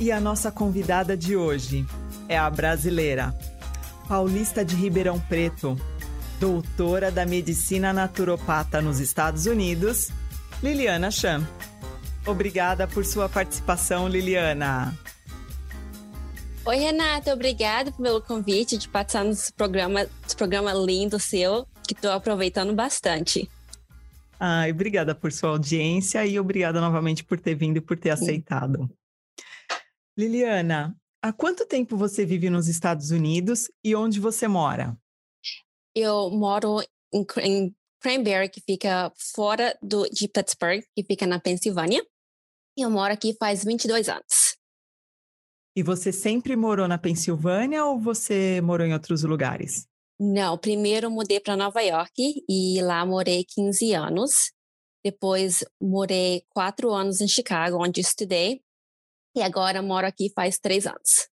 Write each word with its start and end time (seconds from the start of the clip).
E 0.00 0.10
a 0.10 0.18
nossa 0.18 0.50
convidada 0.50 1.14
de 1.14 1.36
hoje 1.36 1.84
é 2.26 2.38
a 2.38 2.48
brasileira, 2.48 3.36
paulista 4.08 4.64
de 4.64 4.74
Ribeirão 4.74 5.20
Preto, 5.20 5.78
doutora 6.40 7.10
da 7.10 7.26
medicina 7.26 7.92
naturopata 7.92 8.80
nos 8.80 8.98
Estados 8.98 9.44
Unidos, 9.44 10.10
Liliana 10.62 11.10
Chan. 11.10 11.46
Obrigada 12.26 12.88
por 12.88 13.04
sua 13.04 13.28
participação, 13.28 14.08
Liliana. 14.08 14.96
Oi, 16.64 16.76
Renata, 16.76 17.34
obrigada 17.34 17.92
pelo 17.92 18.22
convite 18.22 18.78
de 18.78 18.88
participar 18.88 19.24
nesse 19.24 19.52
programa, 19.52 20.06
esse 20.26 20.34
programa 20.34 20.72
lindo 20.72 21.18
seu, 21.20 21.66
que 21.86 21.92
estou 21.92 22.12
aproveitando 22.12 22.74
bastante. 22.74 23.50
Ai, 24.38 24.70
obrigada 24.70 25.14
por 25.14 25.30
sua 25.30 25.50
audiência 25.50 26.24
e 26.24 26.40
obrigada 26.40 26.80
novamente 26.80 27.22
por 27.22 27.38
ter 27.38 27.54
vindo 27.54 27.76
e 27.76 27.80
por 27.82 27.98
ter 27.98 28.08
aceitado. 28.08 28.88
Liliana, 30.20 30.94
há 31.22 31.32
quanto 31.32 31.64
tempo 31.64 31.96
você 31.96 32.26
vive 32.26 32.50
nos 32.50 32.68
Estados 32.68 33.10
Unidos 33.10 33.70
e 33.82 33.96
onde 33.96 34.20
você 34.20 34.46
mora? 34.46 34.94
Eu 35.94 36.28
moro 36.30 36.82
em, 37.12 37.24
em 37.38 37.74
Cranberry, 38.02 38.50
que 38.50 38.60
fica 38.60 39.10
fora 39.34 39.76
do, 39.80 40.06
de 40.10 40.28
Pittsburgh, 40.28 40.82
que 40.94 41.02
fica 41.04 41.26
na 41.26 41.40
Pensilvânia. 41.40 42.04
Eu 42.76 42.90
moro 42.90 43.14
aqui 43.14 43.34
faz 43.38 43.64
22 43.64 44.10
anos. 44.10 44.58
E 45.74 45.82
você 45.82 46.12
sempre 46.12 46.54
morou 46.54 46.86
na 46.86 46.98
Pensilvânia 46.98 47.86
ou 47.86 47.98
você 47.98 48.60
morou 48.60 48.86
em 48.86 48.92
outros 48.92 49.22
lugares? 49.22 49.86
Não, 50.18 50.58
primeiro 50.58 51.10
mudei 51.10 51.40
para 51.40 51.56
Nova 51.56 51.80
York 51.80 52.44
e 52.46 52.82
lá 52.82 53.06
morei 53.06 53.42
15 53.42 53.94
anos. 53.94 54.52
Depois 55.02 55.64
morei 55.80 56.42
quatro 56.50 56.90
anos 56.90 57.22
em 57.22 57.28
Chicago, 57.28 57.82
onde 57.82 58.02
estudei. 58.02 58.60
E 59.34 59.42
agora 59.42 59.80
moro 59.80 60.06
aqui 60.06 60.30
faz 60.34 60.58
três 60.58 60.86
anos. 60.86 61.28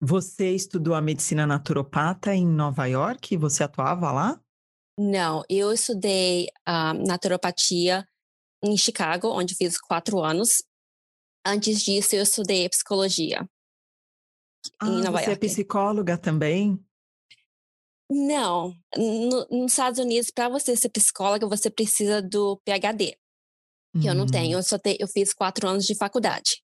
Você 0.00 0.50
estudou 0.50 0.94
a 0.94 1.00
medicina 1.00 1.46
naturopata 1.46 2.34
em 2.34 2.46
Nova 2.46 2.86
York? 2.86 3.36
Você 3.36 3.62
atuava 3.62 4.10
lá? 4.10 4.40
Não, 4.98 5.44
eu 5.48 5.72
estudei 5.72 6.48
uh, 6.68 6.92
naturopatia 7.06 8.06
em 8.64 8.76
Chicago, 8.76 9.28
onde 9.28 9.54
fiz 9.54 9.78
quatro 9.78 10.20
anos. 10.20 10.62
Antes 11.46 11.82
disso, 11.82 12.16
eu 12.16 12.22
estudei 12.22 12.68
psicologia. 12.68 13.48
Ah, 14.80 14.88
em 14.88 15.02
Nova 15.02 15.18
você 15.18 15.24
é 15.24 15.28
York. 15.28 15.32
é 15.32 15.48
psicóloga 15.48 16.18
também? 16.18 16.84
Não. 18.10 18.74
No, 18.96 19.46
nos 19.50 19.72
Estados 19.72 19.98
Unidos, 19.98 20.30
para 20.30 20.48
você 20.48 20.76
ser 20.76 20.90
psicóloga, 20.90 21.46
você 21.46 21.70
precisa 21.70 22.20
do 22.20 22.60
PhD. 22.64 23.16
Que 24.00 24.06
eu 24.06 24.14
não 24.14 24.26
tenho. 24.26 24.56
Hum. 24.56 24.60
Eu, 24.60 24.62
só 24.62 24.78
te, 24.78 24.96
eu 24.98 25.06
fiz 25.06 25.34
quatro 25.34 25.68
anos 25.68 25.84
de 25.84 25.94
faculdade. 25.94 26.62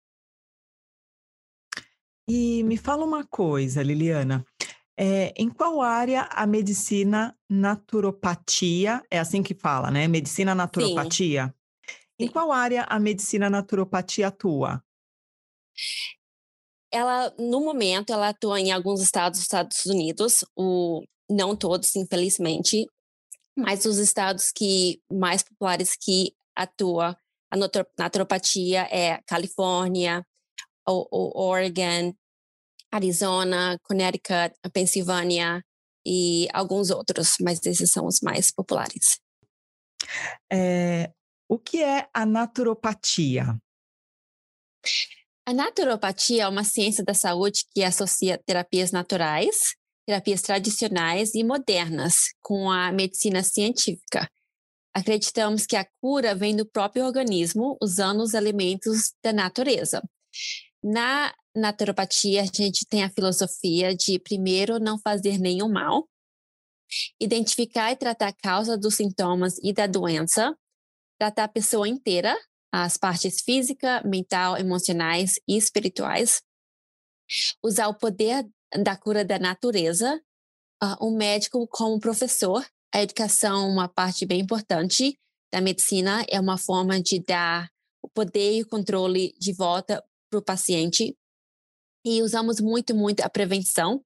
E 2.29 2.63
me 2.65 2.77
fala 2.77 3.05
uma 3.05 3.25
coisa, 3.25 3.83
Liliana. 3.83 4.45
É, 4.99 5.33
em 5.37 5.49
qual 5.49 5.81
área 5.81 6.23
a 6.33 6.47
medicina 6.47 7.37
naturopatia, 7.49 9.03
é 9.11 9.19
assim 9.19 9.43
que 9.43 9.55
fala, 9.55 9.91
né? 9.91 10.09
Medicina 10.09 10.55
naturopatia? 10.55 11.47
Sim. 11.47 11.53
Em 12.19 12.29
qual 12.29 12.51
área 12.51 12.85
a 12.85 12.99
medicina 12.99 13.51
naturopatia 13.51 14.29
atua? 14.29 14.83
Ela, 16.91 17.33
no 17.39 17.61
momento, 17.61 18.13
ela 18.13 18.31
atua 18.31 18.59
em 18.59 18.73
alguns 18.73 19.03
estados 19.03 19.39
dos 19.39 19.45
Estados 19.45 19.85
Unidos, 19.85 20.45
o, 20.57 21.03
não 21.29 21.55
todos, 21.55 21.95
infelizmente, 21.95 22.87
mas 23.57 23.85
os 23.85 23.99
estados 23.99 24.51
que 24.51 25.01
mais 25.13 25.43
populares 25.43 25.95
que 25.95 26.33
atua 26.57 27.17
a 27.51 27.57
naturopatia 27.99 28.89
é 28.91 29.21
Califórnia, 29.27 30.25
Oregon, 30.87 32.15
Arizona, 32.93 33.79
Connecticut, 33.83 34.55
Pensilvânia 34.73 35.63
e 36.07 36.49
alguns 36.53 36.91
outros, 36.91 37.35
mas 37.41 37.65
esses 37.67 37.91
são 37.91 38.07
os 38.07 38.21
mais 38.21 38.53
populares. 38.53 39.21
É, 40.53 41.11
o 41.49 41.59
que 41.59 41.83
é 41.83 42.09
a 42.15 42.25
naturopatia? 42.25 43.59
A 45.45 45.53
naturopatia 45.53 46.45
é 46.45 46.49
uma 46.49 46.65
ciência 46.65 47.05
da 47.05 47.15
saúde 47.15 47.65
que 47.73 47.83
associa 47.83 48.41
terapias 48.45 48.93
naturais, 48.93 49.75
terapias 50.07 50.43
tradicionais 50.43 51.35
e 51.35 51.43
modernas 51.45 52.33
com 52.41 52.71
a 52.71 52.93
medicina 52.93 53.43
científica. 53.43 54.29
Acreditamos 54.95 55.67
que 55.67 55.77
a 55.77 55.87
cura 56.01 56.35
vem 56.35 56.57
do 56.57 56.65
próprio 56.65 57.05
organismo 57.05 57.77
usando 57.83 58.23
os 58.23 58.35
alimentos 58.35 59.13
da 59.23 59.33
natureza. 59.33 60.03
Na 60.89 61.35
naturopatia, 61.53 62.43
a 62.43 62.45
gente 62.45 62.87
tem 62.87 63.03
a 63.03 63.11
filosofia 63.11 63.93
de 63.93 64.21
primeiro 64.21 64.79
não 64.79 64.97
fazer 65.01 65.37
nenhum 65.37 65.69
mal, 65.69 66.09
identificar 67.21 67.91
e 67.91 67.97
tratar 67.97 68.29
a 68.29 68.33
causa 68.33 68.79
dos 68.79 68.95
sintomas 68.95 69.59
e 69.65 69.73
da 69.73 69.89
doença, 69.89 70.57
tratar 71.19 71.43
a 71.43 71.49
pessoa 71.49 71.89
inteira, 71.89 72.39
as 72.73 72.97
partes 72.97 73.41
física, 73.41 74.01
mental, 74.05 74.57
emocionais 74.57 75.41
e 75.49 75.57
espirituais. 75.57 76.41
Usar 77.65 77.89
o 77.89 77.99
poder 77.99 78.47
da 78.73 78.97
cura 78.97 79.25
da 79.25 79.41
natureza, 79.41 80.23
o 81.01 81.11
médico 81.11 81.67
como 81.67 81.99
professor. 81.99 82.65
A 82.95 83.03
educação 83.03 83.67
é 83.67 83.73
uma 83.73 83.89
parte 83.89 84.25
bem 84.25 84.41
importante 84.41 85.19
da 85.53 85.61
medicina, 85.61 86.25
é 86.31 86.39
uma 86.39 86.57
forma 86.57 87.03
de 87.03 87.21
dar 87.25 87.69
o 88.01 88.09
poder 88.09 88.59
e 88.59 88.63
o 88.63 88.69
controle 88.69 89.35
de 89.37 89.53
volta 89.53 90.01
para 90.31 90.39
o 90.39 90.43
paciente. 90.43 91.17
E 92.05 92.23
usamos 92.23 92.61
muito, 92.61 92.95
muito 92.95 93.21
a 93.21 93.29
prevenção, 93.29 94.03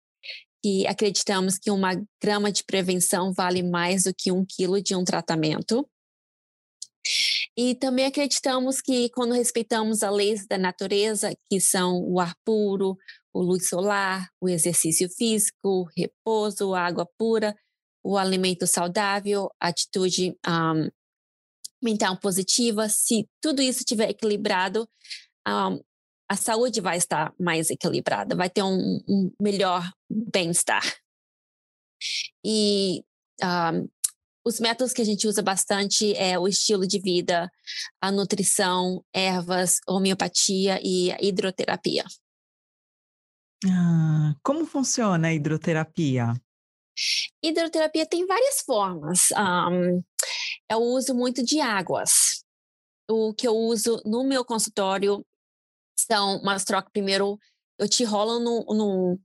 que 0.63 0.87
acreditamos 0.87 1.59
que 1.59 1.71
uma 1.71 1.93
grama 2.23 2.53
de 2.53 2.65
prevenção 2.65 3.33
vale 3.33 3.63
mais 3.63 4.05
do 4.05 4.15
que 4.15 4.31
um 4.31 4.45
quilo 4.45 4.81
de 4.83 4.95
um 4.95 5.05
tratamento. 5.05 5.89
E 7.57 7.75
também 7.75 8.07
acreditamos 8.07 8.81
que 8.81 9.09
quando 9.11 9.33
respeitamos 9.33 10.03
as 10.03 10.15
leis 10.15 10.47
da 10.47 10.59
natureza, 10.59 11.35
que 11.51 11.61
são 11.61 12.03
o 12.05 12.21
ar 12.21 12.35
puro, 12.45 12.97
o 13.33 13.43
luz 13.43 13.69
solar, 13.69 14.29
o 14.41 14.49
exercício 14.49 15.09
físico, 15.09 15.89
repouso, 15.97 16.75
água 16.75 17.09
pura, 17.19 17.55
o 18.05 18.17
alimento 18.17 18.67
saudável, 18.67 19.49
atitude 19.61 20.37
um, 20.47 20.89
mental 21.83 22.19
positiva, 22.19 22.89
se 22.89 23.29
tudo 23.41 23.63
isso 23.63 23.81
estiver 23.81 24.11
equilibrado, 24.11 24.89
um, 25.47 25.81
a 26.31 26.37
saúde 26.37 26.81
vai 26.81 26.97
estar 26.97 27.35
mais 27.41 27.71
equilibrada, 27.71 28.37
vai 28.37 28.49
ter 28.49 28.63
um, 28.63 29.01
um 29.09 29.33
melhor 29.43 29.83
bem-estar. 30.09 30.85
E 32.45 33.03
um, 33.43 33.89
os 34.47 34.61
métodos 34.61 34.93
que 34.93 35.03
a 35.03 35.05
gente 35.05 35.27
usa 35.27 35.43
bastante 35.43 36.15
é 36.15 36.39
o 36.39 36.47
estilo 36.47 36.87
de 36.87 37.01
vida, 37.01 37.51
a 38.01 38.13
nutrição, 38.13 39.05
ervas, 39.13 39.81
homeopatia 39.89 40.79
e 40.85 41.11
hidroterapia. 41.21 42.05
Ah, 43.67 44.37
como 44.41 44.65
funciona 44.65 45.27
a 45.27 45.35
hidroterapia? 45.35 46.33
Hidroterapia 47.43 48.07
tem 48.07 48.25
várias 48.25 48.61
formas. 48.61 49.31
Um, 49.33 50.01
eu 50.71 50.79
uso 50.79 51.13
muito 51.13 51.45
de 51.45 51.61
águas. 51.61 52.45
O 53.11 53.35
que 53.35 53.49
eu 53.49 53.57
uso 53.57 54.01
no 54.05 54.23
meu 54.23 54.45
consultório 54.45 55.27
são 56.07 56.39
umas 56.39 56.65
trocas. 56.65 56.91
Primeiro, 56.93 57.39
eu 57.79 57.89
te 57.89 58.05
rolo 58.05 58.39
no, 58.41 58.65
no, 58.75 59.21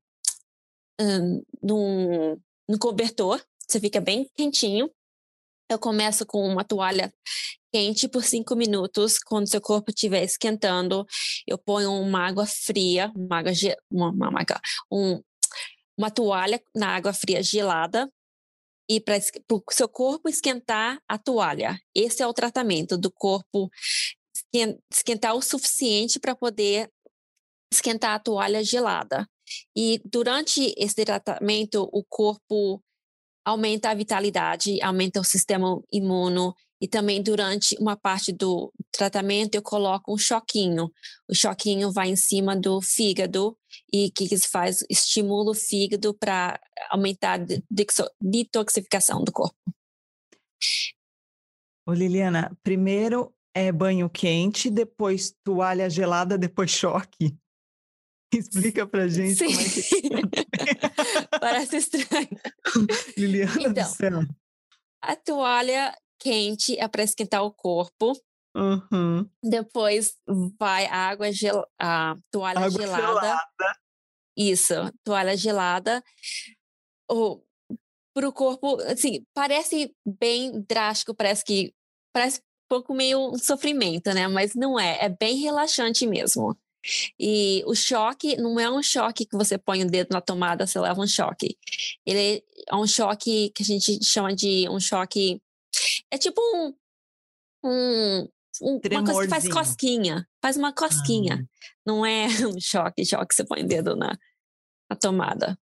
um, 0.99 2.41
no 2.67 2.79
cobertor, 2.79 3.43
você 3.67 3.79
fica 3.79 3.99
bem 3.99 4.29
quentinho. 4.35 4.89
Eu 5.69 5.79
começo 5.79 6.25
com 6.25 6.47
uma 6.47 6.63
toalha 6.63 7.11
quente 7.73 8.07
por 8.07 8.23
cinco 8.23 8.55
minutos. 8.55 9.17
Quando 9.19 9.49
seu 9.49 9.59
corpo 9.59 9.89
estiver 9.89 10.23
esquentando, 10.23 11.05
eu 11.47 11.57
ponho 11.57 11.91
uma 11.91 12.27
água 12.27 12.45
fria, 12.45 13.11
uma, 13.15 13.39
água, 13.39 13.51
uma, 13.91 14.09
uma, 14.11 14.45
um, 14.91 15.21
uma 15.97 16.11
toalha 16.11 16.61
na 16.75 16.95
água 16.95 17.13
fria 17.13 17.41
gelada 17.41 18.09
e 18.87 19.01
para 19.01 19.17
o 19.51 19.63
seu 19.71 19.89
corpo 19.89 20.29
esquentar 20.29 21.01
a 21.07 21.17
toalha. 21.17 21.79
Esse 21.93 22.21
é 22.21 22.27
o 22.27 22.33
tratamento 22.33 22.97
do 22.97 23.11
corpo 23.11 23.69
esquentar 24.91 25.35
o 25.35 25.41
suficiente 25.41 26.19
para 26.19 26.35
poder 26.35 26.89
esquentar 27.71 28.15
a 28.15 28.19
toalha 28.19 28.63
gelada. 28.63 29.27
E 29.75 30.01
durante 30.05 30.73
esse 30.77 31.05
tratamento, 31.05 31.87
o 31.91 32.03
corpo 32.07 32.81
aumenta 33.45 33.89
a 33.89 33.93
vitalidade, 33.93 34.81
aumenta 34.81 35.19
o 35.19 35.23
sistema 35.23 35.79
imuno 35.91 36.55
e 36.81 36.87
também 36.87 37.21
durante 37.21 37.75
uma 37.79 37.95
parte 37.95 38.31
do 38.31 38.73
tratamento 38.91 39.55
eu 39.55 39.61
coloco 39.61 40.13
um 40.13 40.17
choquinho. 40.17 40.91
O 41.29 41.35
choquinho 41.35 41.91
vai 41.91 42.09
em 42.09 42.15
cima 42.15 42.55
do 42.55 42.81
fígado 42.81 43.57
e 43.91 44.09
que 44.11 44.25
isso 44.33 44.49
faz? 44.49 44.83
Estimula 44.89 45.51
o 45.51 45.55
fígado 45.55 46.13
para 46.13 46.59
aumentar 46.89 47.39
a 47.39 47.45
detoxificação 48.19 49.23
do 49.23 49.31
corpo. 49.31 49.55
Ô 51.87 51.93
Liliana, 51.93 52.57
primeiro 52.63 53.34
é 53.55 53.71
banho 53.71 54.09
quente, 54.09 54.69
depois 54.69 55.33
toalha 55.43 55.89
gelada, 55.89 56.37
depois 56.37 56.69
choque. 56.69 57.35
Explica 58.33 58.85
pra 58.85 59.07
gente 59.07 59.35
Sim. 59.35 59.45
como 59.45 59.59
é 59.61 59.63
que 59.63 61.39
Parece 61.39 61.77
estranho. 61.77 62.27
Liliana 63.17 63.61
então, 63.61 63.71
do 63.71 63.89
céu. 63.89 64.19
A 65.01 65.15
toalha 65.15 65.95
quente 66.19 66.77
é 66.77 66.85
para 66.87 67.03
esquentar 67.03 67.43
o 67.43 67.53
corpo. 67.53 68.11
Uhum. 68.57 69.29
Depois 69.41 70.17
vai 70.59 70.85
a 70.87 71.09
água 71.09 71.31
gel... 71.31 71.65
a 71.79 72.17
toalha 72.31 72.59
água 72.59 72.71
gelada. 72.71 73.03
gelada. 73.05 73.41
Isso, 74.35 74.73
toalha 75.03 75.37
gelada. 75.37 76.03
O 77.09 77.41
para 78.13 78.29
o 78.29 78.33
corpo, 78.33 78.81
assim, 78.83 79.25
parece 79.33 79.93
bem 80.05 80.61
drástico, 80.61 81.13
parece 81.13 81.43
que 81.43 81.73
parece 82.13 82.41
pouco 82.67 82.93
meio 82.93 83.31
um 83.31 83.37
sofrimento, 83.37 84.13
né? 84.13 84.27
Mas 84.27 84.55
não 84.55 84.79
é, 84.79 85.05
é 85.05 85.09
bem 85.09 85.37
relaxante 85.37 86.05
mesmo. 86.05 86.57
E 87.19 87.63
o 87.65 87.73
choque 87.73 88.37
não 88.37 88.59
é 88.59 88.69
um 88.69 88.81
choque 88.81 89.25
que 89.25 89.35
você 89.35 89.57
põe 89.57 89.83
o 89.83 89.87
dedo 89.87 90.09
na 90.11 90.21
tomada, 90.21 90.67
você 90.67 90.79
leva 90.79 91.01
um 91.01 91.07
choque. 91.07 91.57
Ele 92.05 92.43
é 92.69 92.75
um 92.75 92.85
choque 92.85 93.51
que 93.55 93.63
a 93.63 93.65
gente 93.65 94.03
chama 94.03 94.35
de 94.35 94.69
um 94.69 94.79
choque. 94.79 95.41
É 96.11 96.17
tipo 96.17 96.41
um. 96.41 96.73
um, 97.63 98.27
um 98.61 98.79
uma 98.91 99.03
coisa 99.03 99.21
que 99.23 99.29
faz 99.29 99.49
cosquinha. 99.49 100.27
Faz 100.41 100.57
uma 100.57 100.73
cosquinha. 100.73 101.39
Ah. 101.41 101.67
Não 101.85 102.05
é 102.05 102.27
um 102.47 102.59
choque, 102.59 103.05
choque 103.05 103.27
que 103.27 103.35
você 103.35 103.45
põe 103.45 103.63
o 103.63 103.67
dedo 103.67 103.95
na, 103.95 104.17
na 104.89 104.95
tomada. 104.95 105.57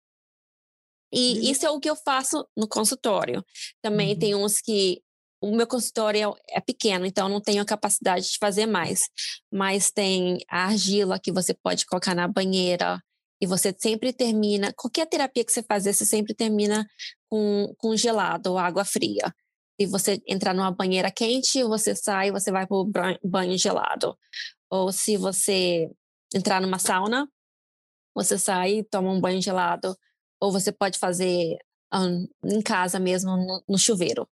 E 1.13 1.35
uhum. 1.35 1.51
isso 1.51 1.67
é 1.67 1.71
o 1.71 1.79
que 1.79 1.91
eu 1.91 1.95
faço 1.95 2.49
no 2.57 2.67
consultório. 2.67 3.45
Também 3.83 4.15
uhum. 4.15 4.19
tem 4.19 4.35
uns 4.35 4.61
que 4.61 5.03
o 5.43 5.55
meu 5.55 5.67
consultório 5.67 6.35
é, 6.49 6.59
é 6.59 6.61
pequeno, 6.61 7.05
então 7.05 7.29
não 7.29 7.41
tenho 7.41 7.61
a 7.61 7.67
capacidade 7.67 8.31
de 8.31 8.39
fazer 8.39 8.67
mais. 8.67 9.03
Mas 9.53 9.91
tem 9.91 10.39
a 10.49 10.67
argila 10.67 11.19
que 11.19 11.33
você 11.33 11.53
pode 11.53 11.85
colocar 11.85 12.15
na 12.15 12.29
banheira 12.29 13.03
e 13.41 13.47
você 13.47 13.75
sempre 13.77 14.13
termina, 14.13 14.73
qualquer 14.73 15.05
terapia 15.07 15.45
que 15.45 15.51
você 15.51 15.65
fazer, 15.65 15.93
você 15.93 16.05
sempre 16.07 16.33
termina 16.33 16.87
com, 17.29 17.75
com 17.77 17.97
gelado 17.97 18.53
ou 18.53 18.59
água 18.59 18.85
fria. 18.85 19.35
Se 19.81 19.85
você 19.87 20.23
entrar 20.29 20.55
numa 20.55 20.71
banheira 20.71 21.11
quente, 21.11 21.65
você 21.65 21.97
sai, 21.97 22.31
você 22.31 22.53
vai 22.53 22.69
para 22.69 22.77
o 22.77 22.91
banho 23.25 23.59
gelado. 23.59 24.17
Ou 24.71 24.93
se 24.93 25.17
você 25.17 25.91
entrar 26.33 26.61
numa 26.61 26.79
sauna, 26.79 27.29
você 28.15 28.39
sai 28.39 28.79
e 28.79 28.85
toma 28.85 29.11
um 29.11 29.21
banho 29.21 29.43
gelado. 29.43 29.97
Ou 30.41 30.53
você 30.53 30.71
pode 30.71 30.99
fazer 30.99 31.57
um, 31.93 32.29
em 32.45 32.63
casa 32.63 33.01
mesmo, 33.01 33.37
no, 33.37 33.65
no 33.69 33.79
chuveiro. 33.79 34.29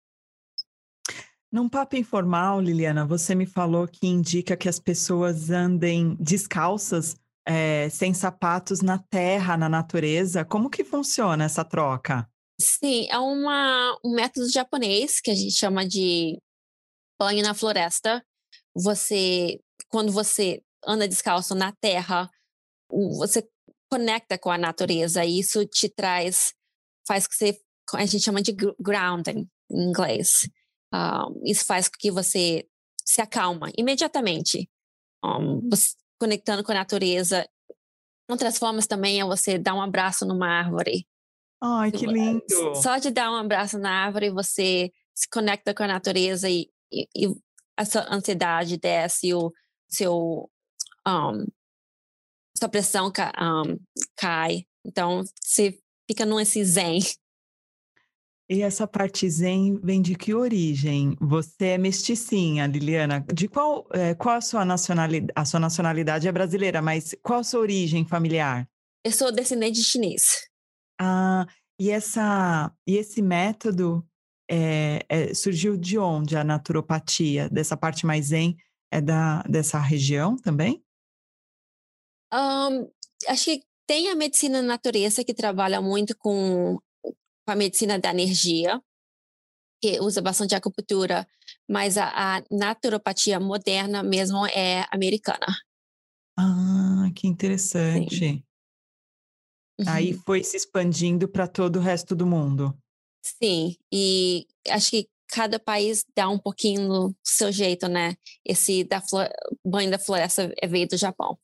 Num 1.53 1.69
papo 1.69 1.97
informal, 1.97 2.61
Liliana, 2.61 3.07
você 3.07 3.35
me 3.35 3.47
falou 3.47 3.87
que 3.87 4.07
indica 4.07 4.57
que 4.57 4.69
as 4.69 4.79
pessoas 4.79 5.51
andem 5.51 6.17
descalças, 6.17 7.17
é, 7.47 7.89
sem 7.89 8.13
sapatos 8.13 8.83
na 8.83 8.99
terra, 8.99 9.57
na 9.57 9.69
natureza. 9.69 10.45
Como 10.45 10.69
que 10.69 10.85
funciona 10.85 11.45
essa 11.45 11.65
troca? 11.65 12.29
Sim, 12.61 13.07
é 13.11 13.19
uma, 13.19 13.99
um 14.05 14.15
método 14.15 14.51
japonês 14.51 15.21
que 15.21 15.31
a 15.31 15.35
gente 15.35 15.53
chama 15.53 15.87
de 15.87 16.39
banho 17.19 17.43
na 17.43 17.55
floresta. 17.55 18.25
Você, 18.75 19.61
quando 19.89 20.11
você 20.11 20.63
anda 20.85 21.07
descalço 21.07 21.55
na 21.55 21.73
terra, 21.81 22.29
você 22.91 23.47
conecta 23.91 24.37
com 24.39 24.51
a 24.51 24.59
natureza 24.59 25.25
e 25.25 25.39
isso 25.39 25.65
te 25.67 25.89
traz, 25.89 26.53
faz 27.07 27.27
que 27.27 27.37
você, 27.37 27.59
a 27.95 28.05
gente 28.05 28.25
chama 28.25 28.43
de 28.43 28.53
grounding 28.81 29.49
em 29.71 29.89
inglês. 29.89 30.49
Uh, 30.97 31.43
isso 31.45 31.67
faz 31.67 31.89
com 31.89 31.97
que 31.99 32.11
você 32.11 32.67
se 33.05 33.21
acalma 33.21 33.71
imediatamente. 33.77 34.71
Um, 35.23 35.69
você, 35.69 35.95
conectando 36.19 36.65
com 36.65 36.73
a 36.73 36.77
natureza. 36.77 37.47
Outras 38.29 38.59
formas 38.59 38.87
também 38.87 39.21
é 39.21 39.25
você 39.25 39.59
dar 39.59 39.75
um 39.75 39.83
abraço 39.83 40.25
numa 40.27 40.49
árvore. 40.49 41.07
Ai, 41.63 41.93
que 41.93 42.07
lindo! 42.07 42.75
Só 42.75 42.99
de 42.99 43.11
dar 43.11 43.31
um 43.31 43.37
abraço 43.37 43.79
na 43.79 43.91
árvore, 43.91 44.31
você 44.31 44.91
se 45.15 45.29
conecta 45.29 45.73
com 45.75 45.83
a 45.83 45.89
natureza 45.89 46.49
e, 46.51 46.69
e, 46.93 47.07
e 47.17 47.35
a 47.77 47.85
sua 47.85 48.07
ansiedade 48.13 48.77
desce, 48.77 49.33
o 49.33 49.53
seu 49.89 50.51
um, 51.07 51.47
sua 52.59 52.69
pressão 52.69 53.09
um, 53.09 53.79
cai. 54.17 54.67
Então, 54.85 55.23
você 55.41 55.79
fica 56.09 56.25
nesse 56.25 56.65
zen. 56.65 56.99
E 58.49 58.63
essa 58.63 58.87
parte 58.87 59.29
zen 59.29 59.81
vem 59.83 60.01
de 60.01 60.15
que 60.15 60.33
origem? 60.33 61.17
Você 61.21 61.67
é 61.67 61.79
mesticinha, 61.79 62.67
Liliana. 62.67 63.25
De 63.33 63.49
qual, 63.49 63.89
é, 63.93 64.15
qual 64.15 64.37
a 64.37 64.41
sua 64.41 64.65
nacionalidade? 64.65 65.33
A 65.35 65.45
sua 65.45 65.59
nacionalidade 65.59 66.29
é 66.29 66.33
brasileira, 66.33 66.81
mas 66.81 67.15
qual 67.23 67.41
a 67.41 67.45
sua 67.45 67.61
origem 67.61 68.07
familiar? 68.07 68.69
Eu 69.05 69.11
sou 69.11 69.33
descendente 69.33 69.81
de 69.81 69.85
chinês. 69.85 70.49
Ah, 71.01 71.45
e, 71.79 71.91
essa, 71.91 72.73
e 72.87 72.97
esse 72.97 73.21
método 73.21 74.07
é, 74.49 75.05
é, 75.09 75.35
surgiu 75.35 75.77
de 75.77 75.99
onde? 75.99 76.37
A 76.37 76.45
naturopatia, 76.45 77.49
dessa 77.49 77.77
parte 77.77 78.07
mais 78.07 78.27
zen, 78.27 78.57
é 78.93 79.01
da, 79.01 79.43
dessa 79.43 79.79
região 79.81 80.37
também? 80.37 80.85
Um, 82.33 82.89
acho 83.29 83.45
que 83.45 83.63
tem 83.87 84.09
a 84.09 84.15
medicina 84.15 84.63
natureza 84.63 85.25
que 85.25 85.35
trabalha 85.35 85.81
muito 85.81 86.17
com 86.17 86.79
com 87.47 87.53
a 87.53 87.57
medicina 87.57 87.99
da 87.99 88.11
energia, 88.11 88.81
que 89.81 90.01
usa 90.01 90.21
bastante 90.21 90.55
acupuntura, 90.55 91.27
mas 91.69 91.97
a, 91.97 92.39
a 92.39 92.43
naturopatia 92.51 93.39
moderna 93.39 94.03
mesmo 94.03 94.45
é 94.47 94.85
americana. 94.91 95.47
Ah, 96.37 97.09
que 97.15 97.29
interessante. 97.29 98.45
Uhum. 99.79 99.87
Aí 99.87 100.13
foi 100.15 100.43
se 100.43 100.57
expandindo 100.57 101.29
para 101.29 101.47
todo 101.47 101.77
o 101.77 101.83
resto 101.83 102.17
do 102.17 102.27
mundo. 102.27 102.77
Sim, 103.23 103.77
e 103.93 104.47
acho 104.69 104.91
que 104.91 105.09
cada 105.29 105.59
país 105.59 106.05
dá 106.17 106.29
um 106.29 106.39
pouquinho 106.39 106.89
do 106.89 107.17
seu 107.23 107.53
jeito, 107.53 107.89
né? 107.89 108.17
Esse 108.45 108.85
da 108.85 109.03
banho 109.65 109.91
da 109.91 109.99
floresta 109.99 110.53
veio 110.69 110.89
do 110.89 110.97
Japão. 110.97 111.39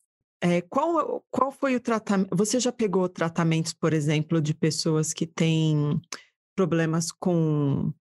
É, 0.45 0.61
qual, 0.63 1.25
qual 1.31 1.53
foi 1.53 1.77
o 1.77 1.81
tratamento? 1.81 2.35
Você 2.37 2.59
já 2.59 2.73
pegou 2.73 3.09
tratamentos, 3.09 3.73
por 3.73 3.93
exemplo, 3.93 4.43
de 4.43 4.53
pessoas 4.53 5.13
que 5.13 5.25
têm 5.25 6.01
problemas 6.57 7.13
com 7.13 7.93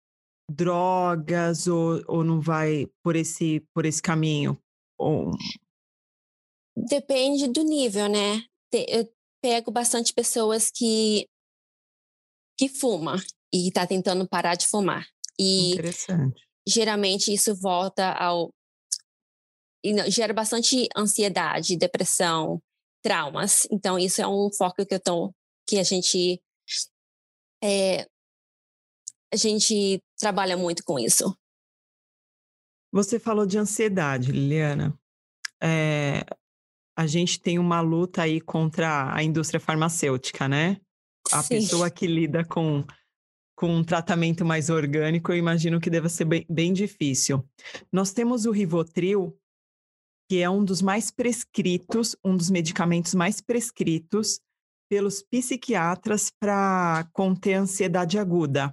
drogas 0.50 1.68
ou, 1.68 2.02
ou 2.08 2.24
não 2.24 2.42
vai 2.42 2.88
por 3.04 3.16
esse, 3.16 3.60
por 3.76 3.86
esse 3.86 4.02
caminho? 4.02 4.60
Ou... 4.98 5.32
Depende 6.76 7.48
do 7.48 7.64
nível, 7.64 8.10
né? 8.10 8.44
Eu 8.74 9.08
pego 9.40 9.70
bastante 9.70 10.12
pessoas 10.12 10.72
que, 10.72 11.28
que 12.58 12.68
fumam 12.68 13.18
e 13.54 13.68
está 13.68 13.86
tentando 13.86 14.28
parar 14.28 14.56
de 14.56 14.68
fumar. 14.68 15.06
E 15.40 15.76
geralmente 16.68 17.32
isso 17.32 17.56
volta 17.56 18.12
ao 18.14 18.50
e 19.84 20.12
gera 20.12 20.34
bastante 20.34 20.88
ansiedade, 20.96 21.78
depressão, 21.78 22.62
traumas. 23.02 23.68
Então, 23.72 23.98
isso 23.98 24.22
é 24.22 24.28
um 24.28 24.50
foco 24.52 24.86
que 24.86 24.94
eu 24.94 25.00
tô, 25.00 25.34
que 25.68 25.78
a 25.78 25.84
gente 25.84 26.42
é, 27.64 28.08
a 29.32 29.38
gente 29.38 30.02
trabalha 30.18 30.58
muito 30.58 30.84
com 30.84 31.00
isso. 31.00 31.36
Você 32.92 33.20
falou 33.20 33.46
de 33.46 33.58
ansiedade, 33.58 34.32
Liliana. 34.32 34.98
É, 35.64 36.26
a 36.98 37.08
gente 37.08 37.40
tem 37.40 37.58
uma 37.58 37.80
luta 37.80 38.24
aí 38.24 38.42
contra 38.42 39.16
a 39.16 39.24
indústria 39.24 39.60
farmacêutica, 39.60 40.48
né? 40.48 40.78
A 41.32 41.42
Sim. 41.42 41.56
pessoa 41.56 41.90
que 41.90 42.06
lida 42.06 42.44
com, 42.44 42.84
com 43.56 43.76
um 43.78 43.84
tratamento 43.84 44.44
mais 44.44 44.70
orgânico, 44.70 45.32
eu 45.32 45.38
imagino 45.38 45.80
que 45.80 45.90
deva 45.90 46.10
ser 46.10 46.26
bem, 46.26 46.46
bem 46.50 46.74
difícil. 46.74 47.48
Nós 47.92 48.12
temos 48.12 48.46
o 48.46 48.52
Rivotril, 48.52 49.38
que 50.32 50.42
é 50.42 50.50
um 50.50 50.64
dos 50.64 50.82
mais 50.82 51.12
prescritos, 51.12 52.16
um 52.24 52.38
dos 52.38 52.50
medicamentos 52.50 53.14
mais 53.14 53.42
prescritos 53.42 54.40
pelos 54.90 55.22
psiquiatras 55.22 56.32
para 56.40 57.06
conter 57.12 57.56
ansiedade 57.56 58.18
aguda. 58.18 58.72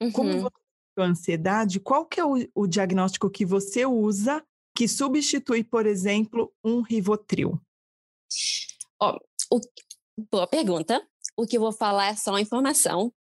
Uhum. 0.00 0.12
Como 0.12 0.40
você 0.42 0.56
tem 0.96 1.04
ansiedade, 1.04 1.80
qual 1.80 2.06
que 2.06 2.20
é 2.20 2.24
o, 2.24 2.36
o 2.54 2.68
diagnóstico 2.68 3.28
que 3.28 3.44
você 3.44 3.84
usa 3.84 4.40
que 4.72 4.86
substitui, 4.86 5.64
por 5.64 5.84
exemplo, 5.84 6.54
um 6.64 6.80
Rivotril? 6.80 7.60
Ó, 9.00 9.18
o, 9.50 9.60
boa 10.30 10.46
pergunta. 10.46 11.04
O 11.36 11.44
que 11.44 11.56
eu 11.56 11.60
vou 11.60 11.72
falar 11.72 12.10
é 12.10 12.14
só 12.14 12.38
informação. 12.38 13.12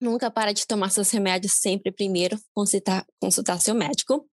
Nunca 0.00 0.30
para 0.30 0.52
de 0.52 0.64
tomar 0.64 0.90
seus 0.90 1.10
remédios 1.10 1.54
sempre 1.54 1.90
primeiro 1.90 2.38
consultar, 2.54 3.04
consultar 3.20 3.60
seu 3.60 3.74
médico. 3.74 4.24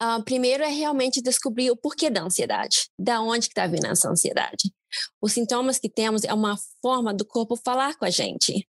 Uh, 0.00 0.22
primeiro 0.24 0.62
é 0.62 0.68
realmente 0.68 1.20
descobrir 1.20 1.70
o 1.72 1.76
porquê 1.76 2.08
da 2.08 2.22
ansiedade, 2.22 2.88
da 2.98 3.20
onde 3.20 3.46
está 3.46 3.66
vindo 3.66 3.86
essa 3.86 4.08
ansiedade. 4.08 4.72
Os 5.20 5.32
sintomas 5.32 5.78
que 5.78 5.90
temos 5.90 6.22
é 6.24 6.32
uma 6.32 6.56
forma 6.80 7.12
do 7.12 7.26
corpo 7.26 7.56
falar 7.56 7.96
com 7.96 8.04
a 8.04 8.10
gente. 8.10 8.66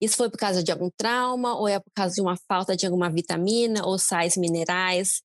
Isso 0.00 0.16
foi 0.16 0.30
por 0.30 0.38
causa 0.38 0.62
de 0.62 0.70
algum 0.70 0.88
trauma, 0.96 1.58
ou 1.58 1.68
é 1.68 1.78
por 1.78 1.90
causa 1.94 2.14
de 2.14 2.20
uma 2.20 2.36
falta 2.48 2.76
de 2.76 2.86
alguma 2.86 3.10
vitamina, 3.10 3.84
ou 3.84 3.98
sais 3.98 4.36
minerais, 4.36 5.20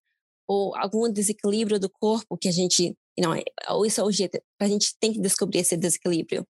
ou 0.46 0.76
algum 0.76 1.10
desequilíbrio 1.10 1.78
do 1.78 1.88
corpo 1.88 2.36
que 2.36 2.48
a 2.48 2.52
gente. 2.52 2.96
Não, 3.18 3.32
ou 3.70 3.86
isso 3.86 4.00
é 4.00 4.04
o 4.04 4.10
jeito, 4.10 4.42
a 4.60 4.66
gente 4.66 4.94
tem 5.00 5.12
que 5.12 5.20
descobrir 5.20 5.60
esse 5.60 5.76
desequilíbrio. 5.76 6.44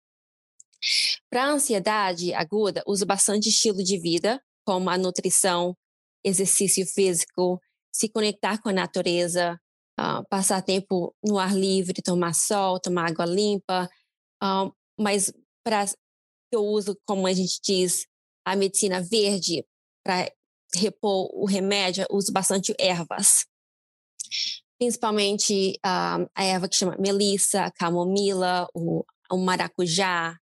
Para 1.30 1.44
a 1.44 1.50
ansiedade 1.52 2.32
aguda, 2.34 2.82
uso 2.86 3.06
bastante 3.06 3.48
estilo 3.48 3.82
de 3.82 3.98
vida, 3.98 4.42
como 4.66 4.88
a 4.90 4.98
nutrição, 4.98 5.76
exercício 6.24 6.86
físico, 6.86 7.60
se 7.94 8.08
conectar 8.08 8.60
com 8.60 8.68
a 8.68 8.72
natureza, 8.72 9.58
uh, 10.00 10.26
passar 10.28 10.60
tempo 10.62 11.14
no 11.24 11.38
ar 11.38 11.54
livre, 11.54 12.02
tomar 12.02 12.34
sol, 12.34 12.80
tomar 12.80 13.08
água 13.08 13.24
limpa. 13.24 13.88
Uh, 14.42 14.74
mas 14.98 15.32
para 15.64 15.86
eu 16.52 16.64
uso, 16.64 16.98
como 17.06 17.26
a 17.26 17.32
gente 17.32 17.60
diz, 17.62 18.06
a 18.44 18.56
medicina 18.56 19.00
verde 19.00 19.64
para 20.04 20.30
repor 20.74 21.30
o 21.32 21.46
remédio, 21.46 22.04
uso 22.10 22.32
bastante 22.32 22.74
ervas. 22.78 23.46
Principalmente 24.76 25.78
uh, 25.86 26.28
a 26.34 26.44
erva 26.44 26.68
que 26.68 26.76
chama 26.76 26.96
melissa, 26.98 27.70
camomila, 27.76 28.66
o, 28.74 29.04
o 29.30 29.38
maracujá. 29.38 30.36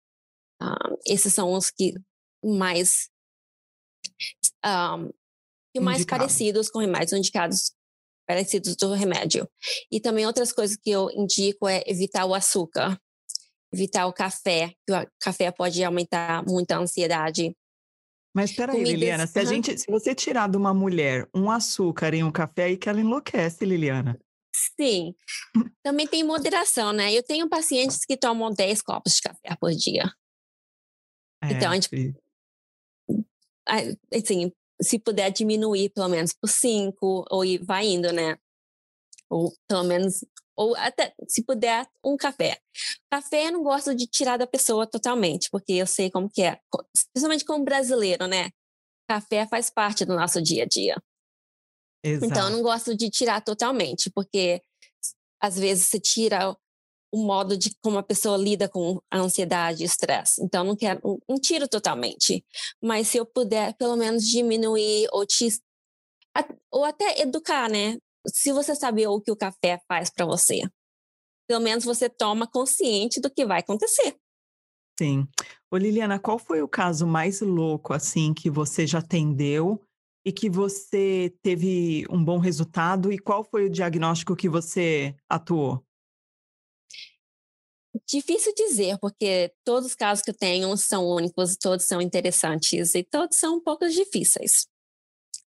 esses 1.07 1.35
são 1.35 1.53
os 1.53 1.71
que 1.71 1.95
mais 2.43 3.11
um, 4.65 5.11
e 5.75 5.81
mais 5.81 5.99
Indicado. 6.01 6.21
parecidos 6.21 6.71
com 6.71 6.79
remédios 6.79 7.13
indicados 7.13 7.73
parecidos 8.27 8.77
do 8.77 8.93
remédio. 8.93 9.49
E 9.91 10.01
também 10.01 10.27
outras 10.27 10.53
coisas 10.53 10.77
que 10.77 10.91
eu 10.91 11.11
indico 11.11 11.69
é 11.69 11.83
evitar 11.87 12.25
o 12.25 12.35
açúcar, 12.35 12.99
evitar 13.73 14.07
o 14.07 14.13
café, 14.13 14.75
que 14.87 14.93
o 14.93 15.07
café 15.21 15.51
pode 15.51 15.83
aumentar 15.83 16.45
muito 16.47 16.71
a 16.73 16.79
ansiedade. 16.79 17.55
Mas 18.35 18.51
espera 18.51 18.73
aí, 18.73 18.83
Liliana, 18.83 19.27
se, 19.27 19.39
a 19.39 19.45
gente, 19.45 19.77
se 19.77 19.91
você 19.91 20.15
tirar 20.15 20.49
de 20.49 20.57
uma 20.57 20.73
mulher 20.73 21.29
um 21.35 21.51
açúcar 21.51 22.15
em 22.15 22.25
um 22.25 22.33
café, 22.33 22.65
aí 22.65 22.77
que 22.77 22.89
ela 22.89 23.01
enlouquece, 23.01 23.65
Liliana. 23.65 24.19
Sim. 24.55 25.15
Também 25.83 26.07
tem 26.07 26.25
moderação, 26.25 26.93
né? 26.93 27.13
Eu 27.13 27.23
tenho 27.23 27.49
pacientes 27.49 28.05
que 28.05 28.17
tomam 28.17 28.51
10 28.51 28.83
copos 28.83 29.15
de 29.15 29.23
café 29.23 29.57
por 29.61 29.73
dia. 29.73 30.11
É, 31.43 31.53
então, 31.53 31.71
a 31.71 31.75
gente... 31.75 32.15
Assim, 34.13 34.53
se 34.83 34.99
puder 34.99 35.31
diminuir 35.31 35.91
pelo 35.91 36.09
menos 36.09 36.33
por 36.33 36.49
cinco, 36.49 37.25
ou 37.31 37.43
vai 37.65 37.87
indo, 37.87 38.13
né? 38.13 38.37
Ou 39.31 39.53
pelo 39.69 39.85
menos, 39.85 40.25
ou 40.57 40.77
até, 40.77 41.15
se 41.27 41.43
puder, 41.43 41.87
um 42.05 42.17
café. 42.17 42.59
Café 43.11 43.49
eu 43.49 43.53
não 43.53 43.63
gosto 43.63 43.95
de 43.95 44.07
tirar 44.07 44.37
da 44.37 44.47
pessoa 44.47 44.87
totalmente, 44.87 45.49
porque 45.51 45.73
eu 45.73 45.87
sei 45.87 46.11
como 46.11 46.29
que 46.29 46.43
é, 46.43 46.59
principalmente 47.13 47.45
como 47.45 47.65
brasileiro, 47.65 48.27
né? 48.27 48.51
Café 49.09 49.47
faz 49.47 49.71
parte 49.71 50.05
do 50.05 50.15
nosso 50.15 50.43
dia 50.43 50.65
a 50.65 50.67
dia. 50.67 51.03
Exato. 52.05 52.27
Então, 52.27 52.49
eu 52.49 52.57
não 52.57 52.63
gosto 52.63 52.97
de 52.97 53.09
tirar 53.09 53.41
totalmente, 53.43 54.11
porque 54.11 54.61
às 55.41 55.59
vezes 55.59 55.87
você 55.87 56.01
tira 56.01 56.57
o 57.13 57.25
modo 57.25 57.57
de 57.57 57.77
como 57.83 57.99
a 57.99 58.03
pessoa 58.03 58.39
lida 58.39 58.69
com 58.69 58.99
a 59.11 59.19
ansiedade 59.19 59.83
e 59.83 59.87
estresse. 59.87 60.43
Então, 60.43 60.65
não 60.65 60.75
quero 60.75 61.01
um, 61.05 61.19
um 61.29 61.35
tiro 61.35 61.69
totalmente, 61.69 62.45
mas 62.83 63.09
se 63.09 63.19
eu 63.19 63.27
puder, 63.27 63.75
pelo 63.77 63.97
menos 63.97 64.25
diminuir 64.27 65.09
ou 65.13 65.27
te 65.27 65.49
ou 66.71 66.85
até 66.85 67.21
educar, 67.21 67.69
né? 67.69 67.99
Se 68.27 68.53
você 68.53 68.75
sabe 68.75 69.07
o 69.07 69.21
que 69.21 69.31
o 69.31 69.37
café 69.37 69.79
faz 69.87 70.09
para 70.09 70.25
você, 70.25 70.63
pelo 71.47 71.61
menos 71.61 71.85
você 71.85 72.09
toma 72.09 72.47
consciente 72.47 73.21
do 73.21 73.31
que 73.31 73.45
vai 73.45 73.61
acontecer. 73.61 74.17
Sim. 74.99 75.27
Ô 75.71 75.77
Liliana, 75.77 76.19
qual 76.19 76.39
foi 76.39 76.63
o 76.63 76.69
caso 76.69 77.07
mais 77.07 77.41
louco 77.43 77.93
assim 77.93 78.33
que 78.33 78.49
você 78.49 78.87
já 78.87 79.01
atendeu 79.01 79.83
e 80.25 80.33
que 80.33 80.49
você 80.49 81.35
teve 81.43 82.07
um 82.09 82.25
bom 82.25 82.39
resultado 82.39 83.13
e 83.13 83.19
qual 83.19 83.45
foi 83.45 83.67
o 83.67 83.71
diagnóstico 83.71 84.37
que 84.37 84.49
você 84.49 85.15
atuou? 85.29 85.85
Difícil 88.09 88.55
dizer, 88.55 88.99
porque 88.99 89.53
todos 89.65 89.91
os 89.91 89.95
casos 89.95 90.25
que 90.25 90.31
eu 90.31 90.37
tenho 90.37 90.75
são 90.77 91.07
únicos, 91.07 91.57
todos 91.57 91.85
são 91.85 92.01
interessantes 92.01 92.95
e 92.95 93.05
todos 93.05 93.37
são 93.37 93.57
um 93.57 93.61
pouco 93.61 93.87
difíceis. 93.89 94.67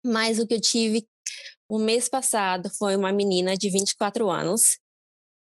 Mas 0.04 0.38
o 0.38 0.46
que 0.46 0.54
eu 0.54 0.60
tive 0.60 1.06
o 1.68 1.78
mês 1.78 2.08
passado 2.08 2.68
foi 2.70 2.94
uma 2.94 3.12
menina 3.12 3.56
de 3.56 3.70
24 3.70 4.30
anos 4.30 4.78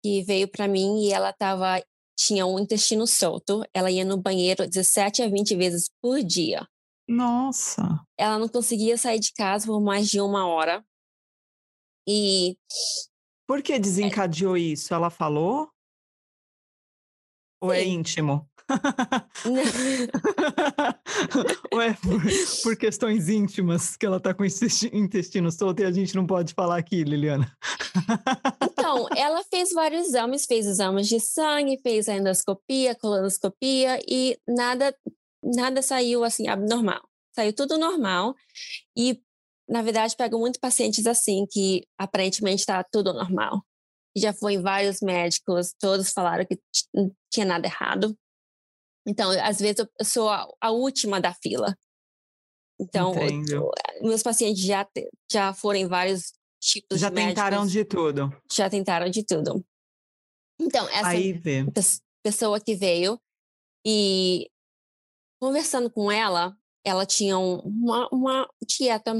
que 0.03 0.23
veio 0.23 0.47
para 0.47 0.67
mim 0.67 1.03
e 1.03 1.11
ela 1.11 1.33
tava 1.33 1.83
tinha 2.15 2.45
um 2.45 2.59
intestino 2.59 3.07
solto, 3.07 3.63
ela 3.73 3.89
ia 3.89 4.05
no 4.05 4.17
banheiro 4.17 4.67
17 4.67 5.23
a 5.23 5.27
20 5.27 5.55
vezes 5.55 5.89
por 5.99 6.21
dia. 6.21 6.67
Nossa. 7.07 7.81
Ela 8.17 8.37
não 8.37 8.47
conseguia 8.47 8.97
sair 8.97 9.19
de 9.19 9.33
casa 9.33 9.65
por 9.65 9.81
mais 9.81 10.07
de 10.07 10.21
uma 10.21 10.47
hora. 10.47 10.85
E 12.07 12.55
por 13.47 13.61
que 13.61 13.77
desencadeou 13.79 14.55
é... 14.55 14.59
isso? 14.59 14.93
Ela 14.93 15.09
falou? 15.09 15.69
Ou 17.61 17.71
é 17.71 17.85
íntimo? 17.85 18.49
Ou 21.71 21.81
é 21.81 21.93
por, 21.93 22.21
por, 22.63 22.75
questões 22.75 23.29
íntimas 23.29 23.95
que 23.95 24.05
ela 24.05 24.17
está 24.17 24.33
com 24.33 24.43
intestino 24.45 25.51
solto 25.51 25.81
e 25.81 25.85
a 25.85 25.91
gente 25.91 26.15
não 26.15 26.25
pode 26.25 26.53
falar 26.53 26.77
aqui, 26.77 27.03
Liliana? 27.03 27.51
então, 28.71 29.07
ela 29.15 29.43
fez 29.43 29.71
vários 29.73 30.07
exames, 30.07 30.45
fez 30.45 30.65
exames 30.65 31.07
de 31.07 31.19
sangue, 31.19 31.79
fez 31.83 32.09
a 32.09 32.15
endoscopia, 32.15 32.95
colonoscopia 32.95 33.99
e 34.07 34.37
nada, 34.47 34.95
nada 35.43 35.81
saiu 35.81 36.23
assim 36.23 36.47
abnormal. 36.47 37.01
Saiu 37.35 37.53
tudo 37.53 37.77
normal 37.77 38.35
e, 38.97 39.21
na 39.69 39.81
verdade, 39.81 40.15
pego 40.17 40.39
muito 40.39 40.59
pacientes 40.59 41.05
assim 41.05 41.45
que 41.49 41.85
aparentemente 41.97 42.61
está 42.61 42.83
tudo 42.83 43.13
normal 43.13 43.63
já 44.15 44.33
foi 44.33 44.53
em 44.53 44.61
vários 44.61 45.01
médicos, 45.01 45.73
todos 45.79 46.11
falaram 46.11 46.45
que 46.45 46.59
não 46.93 47.13
tinha 47.31 47.45
nada 47.45 47.67
errado. 47.67 48.17
Então, 49.07 49.31
às 49.41 49.59
vezes 49.59 49.79
eu 49.79 50.05
sou 50.05 50.29
a, 50.29 50.47
a 50.59 50.71
última 50.71 51.19
da 51.19 51.33
fila. 51.33 51.75
Então, 52.79 53.13
eu, 53.49 53.71
meus 54.01 54.23
pacientes 54.23 54.63
já, 54.63 54.87
já 55.31 55.53
foram 55.53 55.79
em 55.79 55.87
vários 55.87 56.33
tipos 56.61 56.99
já 56.99 57.09
de 57.09 57.15
Já 57.15 57.27
tentaram 57.27 57.65
de 57.65 57.85
tudo. 57.85 58.41
Já 58.51 58.69
tentaram 58.69 59.09
de 59.09 59.23
tudo. 59.23 59.65
Então, 60.59 60.87
essa 60.89 61.09
Aí, 61.09 61.39
pessoa 62.23 62.59
que 62.59 62.75
veio 62.75 63.19
e 63.85 64.49
conversando 65.41 65.89
com 65.89 66.11
ela, 66.11 66.55
ela 66.85 67.05
tinha 67.05 67.37
uma, 67.37 68.07
uma 68.11 68.49
dieta 68.67 69.13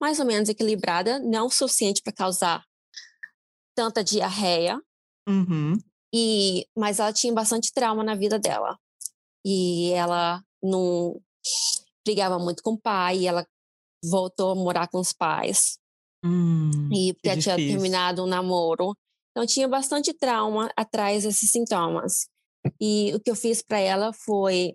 mais 0.00 0.18
ou 0.18 0.26
menos 0.26 0.48
equilibrada, 0.48 1.18
não 1.20 1.48
suficiente 1.48 2.02
para 2.02 2.12
causar 2.12 2.64
tanta 3.74 4.02
diarreia. 4.02 4.80
Uhum. 5.28 5.74
E, 6.14 6.66
mas 6.76 7.00
ela 7.00 7.12
tinha 7.12 7.32
bastante 7.32 7.72
trauma 7.72 8.04
na 8.04 8.14
vida 8.14 8.38
dela. 8.38 8.78
E 9.44 9.90
ela 9.92 10.42
não 10.62 11.20
brigava 12.06 12.38
muito 12.38 12.62
com 12.62 12.72
o 12.72 12.80
pai, 12.80 13.26
ela 13.26 13.46
voltou 14.04 14.52
a 14.52 14.54
morar 14.54 14.88
com 14.88 14.98
os 14.98 15.12
pais. 15.12 15.78
Hum, 16.24 16.88
e 16.92 17.12
porque 17.14 17.28
ela 17.28 17.40
tinha 17.40 17.56
terminado 17.56 18.22
um 18.22 18.26
namoro. 18.26 18.94
Então 19.30 19.46
tinha 19.46 19.66
bastante 19.66 20.14
trauma 20.14 20.70
atrás 20.76 21.24
desses 21.24 21.50
sintomas. 21.50 22.28
E 22.80 23.12
o 23.14 23.20
que 23.20 23.30
eu 23.30 23.34
fiz 23.34 23.62
para 23.62 23.78
ela 23.78 24.12
foi 24.12 24.74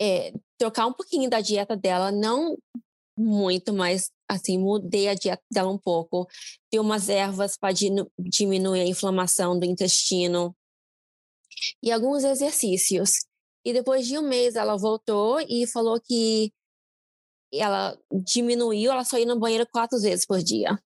é, 0.00 0.32
trocar 0.58 0.86
um 0.86 0.92
pouquinho 0.92 1.30
da 1.30 1.40
dieta 1.40 1.76
dela, 1.76 2.10
não 2.10 2.56
muito, 3.20 3.72
mas 3.72 4.10
assim, 4.28 4.58
mudei 4.58 5.08
a 5.08 5.14
dieta 5.14 5.42
dela 5.50 5.70
um 5.70 5.78
pouco. 5.78 6.26
Dei 6.70 6.80
umas 6.80 7.08
ervas 7.08 7.56
para 7.56 7.74
diminuir 8.18 8.80
a 8.80 8.86
inflamação 8.86 9.58
do 9.58 9.64
intestino 9.66 10.54
e 11.82 11.90
alguns 11.90 12.24
exercícios. 12.24 13.26
E 13.64 13.72
depois 13.72 14.06
de 14.06 14.18
um 14.18 14.22
mês 14.22 14.54
ela 14.56 14.76
voltou 14.76 15.40
e 15.40 15.66
falou 15.66 16.00
que 16.00 16.52
ela 17.52 17.98
diminuiu, 18.24 18.92
ela 18.92 19.04
só 19.04 19.18
ia 19.18 19.26
no 19.26 19.38
banheiro 19.38 19.66
quatro 19.70 20.00
vezes 20.00 20.24
por 20.24 20.42
dia. 20.42 20.78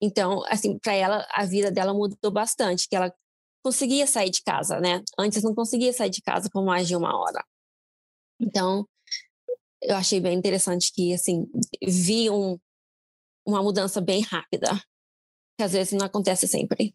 Então, 0.00 0.42
assim, 0.48 0.78
para 0.78 0.94
ela 0.94 1.26
a 1.30 1.44
vida 1.44 1.70
dela 1.70 1.94
mudou 1.94 2.30
bastante, 2.30 2.88
que 2.88 2.96
ela 2.96 3.14
conseguia 3.62 4.06
sair 4.06 4.30
de 4.30 4.42
casa, 4.42 4.80
né? 4.80 5.02
Antes 5.18 5.42
não 5.42 5.54
conseguia 5.54 5.92
sair 5.92 6.10
de 6.10 6.20
casa 6.22 6.48
por 6.50 6.64
mais 6.64 6.88
de 6.88 6.96
uma 6.96 7.16
hora. 7.16 7.44
Então, 8.40 8.88
eu 9.82 9.96
achei 9.96 10.20
bem 10.20 10.36
interessante 10.36 10.92
que, 10.92 11.12
assim, 11.12 11.46
vi 11.82 12.30
um, 12.30 12.58
uma 13.46 13.62
mudança 13.62 14.00
bem 14.00 14.22
rápida, 14.22 14.68
que 15.58 15.64
às 15.64 15.72
vezes 15.72 15.92
não 15.92 16.06
acontece 16.06 16.46
sempre. 16.46 16.94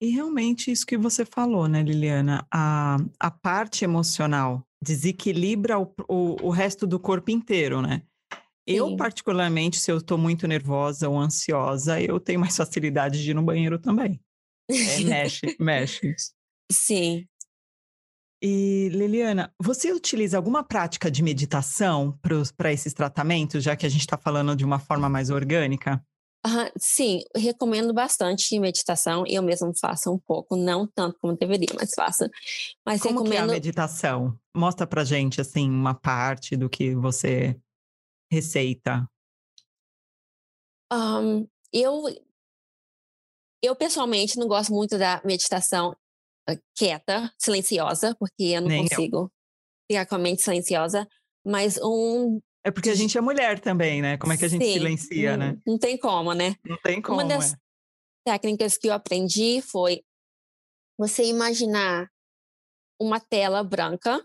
E 0.00 0.10
realmente 0.10 0.70
isso 0.70 0.84
que 0.84 0.98
você 0.98 1.24
falou, 1.24 1.68
né, 1.68 1.82
Liliana? 1.82 2.46
A, 2.52 2.96
a 3.20 3.30
parte 3.30 3.84
emocional 3.84 4.66
desequilibra 4.82 5.78
o, 5.78 5.94
o, 6.08 6.46
o 6.46 6.50
resto 6.50 6.86
do 6.86 6.98
corpo 6.98 7.30
inteiro, 7.30 7.80
né? 7.80 8.02
Sim. 8.68 8.76
Eu, 8.76 8.96
particularmente, 8.96 9.78
se 9.78 9.90
eu 9.90 9.98
estou 9.98 10.18
muito 10.18 10.46
nervosa 10.46 11.08
ou 11.08 11.18
ansiosa, 11.18 12.00
eu 12.00 12.18
tenho 12.20 12.40
mais 12.40 12.56
facilidade 12.58 13.22
de 13.22 13.30
ir 13.30 13.34
no 13.34 13.42
banheiro 13.42 13.78
também. 13.78 14.20
É, 14.68 15.00
mexe, 15.04 15.56
mexe. 15.58 16.14
Sim. 16.70 17.26
E 18.44 18.88
Liliana, 18.88 19.54
você 19.56 19.92
utiliza 19.92 20.36
alguma 20.36 20.64
prática 20.64 21.08
de 21.08 21.22
meditação 21.22 22.18
para 22.56 22.72
esses 22.72 22.92
tratamentos, 22.92 23.62
já 23.62 23.76
que 23.76 23.86
a 23.86 23.88
gente 23.88 24.00
está 24.00 24.18
falando 24.18 24.56
de 24.56 24.64
uma 24.64 24.80
forma 24.80 25.08
mais 25.08 25.30
orgânica? 25.30 26.04
Uh, 26.44 26.68
sim, 26.76 27.22
recomendo 27.36 27.94
bastante 27.94 28.58
meditação. 28.58 29.22
Eu 29.28 29.44
mesmo 29.44 29.72
faço 29.78 30.12
um 30.12 30.18
pouco, 30.18 30.56
não 30.56 30.88
tanto 30.88 31.16
como 31.20 31.36
deveria, 31.36 31.68
mas 31.78 31.94
faço. 31.94 32.28
Mas 32.84 33.00
como 33.00 33.22
recomendo... 33.22 33.30
que 33.30 33.36
é 33.36 33.42
a 33.42 33.46
meditação? 33.46 34.36
Mostra 34.52 34.88
pra 34.88 35.04
gente, 35.04 35.40
assim, 35.40 35.70
uma 35.70 35.94
parte 35.94 36.56
do 36.56 36.68
que 36.68 36.96
você 36.96 37.56
receita. 38.28 39.08
Um, 40.92 41.46
eu, 41.72 42.02
eu, 43.62 43.76
pessoalmente, 43.76 44.36
não 44.36 44.48
gosto 44.48 44.72
muito 44.72 44.98
da 44.98 45.22
meditação 45.24 45.96
quieta, 46.76 47.32
silenciosa, 47.38 48.14
porque 48.18 48.44
eu 48.44 48.60
não 48.60 48.68
Nem 48.68 48.88
consigo 48.88 49.16
eu. 49.16 49.32
ficar 49.90 50.06
com 50.06 50.14
a 50.14 50.18
mente 50.18 50.42
silenciosa. 50.42 51.06
Mas 51.44 51.78
um 51.82 52.40
é 52.64 52.70
porque 52.70 52.90
a 52.90 52.94
gente 52.94 53.18
é 53.18 53.20
mulher 53.20 53.58
também, 53.58 54.00
né? 54.00 54.16
Como 54.16 54.32
é 54.32 54.36
que 54.36 54.44
a 54.44 54.48
gente 54.48 54.64
Sim, 54.64 54.74
silencia, 54.74 55.36
não, 55.36 55.46
né? 55.46 55.62
Não 55.66 55.78
tem 55.78 55.98
como, 55.98 56.32
né? 56.32 56.54
Não 56.64 56.76
tem 56.78 57.02
como. 57.02 57.18
Uma 57.18 57.28
das 57.28 57.54
é. 57.54 57.56
técnicas 58.24 58.78
que 58.78 58.86
eu 58.88 58.92
aprendi 58.92 59.60
foi 59.60 60.04
você 60.96 61.24
imaginar 61.24 62.08
uma 63.00 63.18
tela 63.18 63.64
branca. 63.64 64.24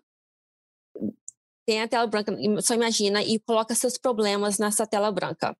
Tem 1.65 1.81
a 1.81 1.87
tela 1.87 2.05
branca, 2.05 2.31
só 2.61 2.75
imagina 2.75 3.23
e 3.23 3.39
coloca 3.39 3.73
seus 3.73 3.97
problemas 3.97 4.59
nessa 4.59 4.85
tela 4.85 5.11
branca. 5.11 5.57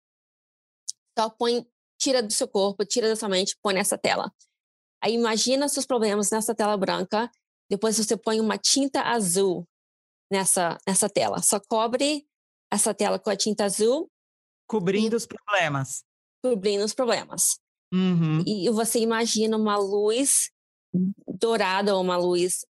Só 1.18 1.30
põe, 1.32 1.66
tira 2.00 2.22
do 2.22 2.32
seu 2.32 2.48
corpo, 2.48 2.86
tira 2.86 3.10
da 3.10 3.16
sua 3.16 3.28
mente, 3.28 3.58
põe 3.62 3.74
nessa 3.74 3.98
tela. 3.98 4.32
Aí 5.04 5.14
imagina 5.14 5.70
seus 5.70 5.86
problemas 5.86 6.30
nessa 6.32 6.56
tela 6.56 6.76
branca, 6.78 7.30
depois 7.70 7.98
você 7.98 8.18
põe 8.18 8.40
uma 8.40 8.58
tinta 8.58 9.02
azul 9.02 9.66
nessa, 10.32 10.78
nessa 10.88 11.10
tela. 11.10 11.42
Só 11.42 11.60
cobre 11.60 12.26
essa 12.72 12.94
tela 12.94 13.20
com 13.20 13.30
a 13.30 13.36
tinta 13.36 13.66
azul. 13.66 14.10
Cobrindo 14.68 15.16
os 15.16 15.26
problemas. 15.26 16.04
Cobrindo 16.44 16.84
os 16.84 16.94
problemas. 16.94 17.60
Uhum. 17.94 18.44
E 18.46 18.70
você 18.70 19.00
imagina 19.00 19.56
uma 19.56 19.78
luz 19.78 20.50
dourada 21.40 21.96
ou 21.96 22.02
uma 22.02 22.18
luz 22.18 22.66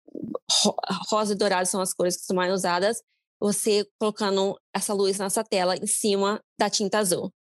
rosa 1.10 1.34
e 1.34 1.38
dourada 1.38 1.66
são 1.66 1.82
as 1.82 1.94
cores 1.94 2.18
que 2.18 2.24
são 2.24 2.36
mais 2.36 2.54
usadas. 2.54 3.02
Você 3.40 3.88
colocando 4.00 4.60
essa 4.74 4.94
luz 4.94 5.18
nessa 5.18 5.44
tela 5.44 5.76
em 5.76 5.88
cima 5.88 6.42
da 6.60 6.70
tinta 6.70 7.00
azul. 7.00 7.32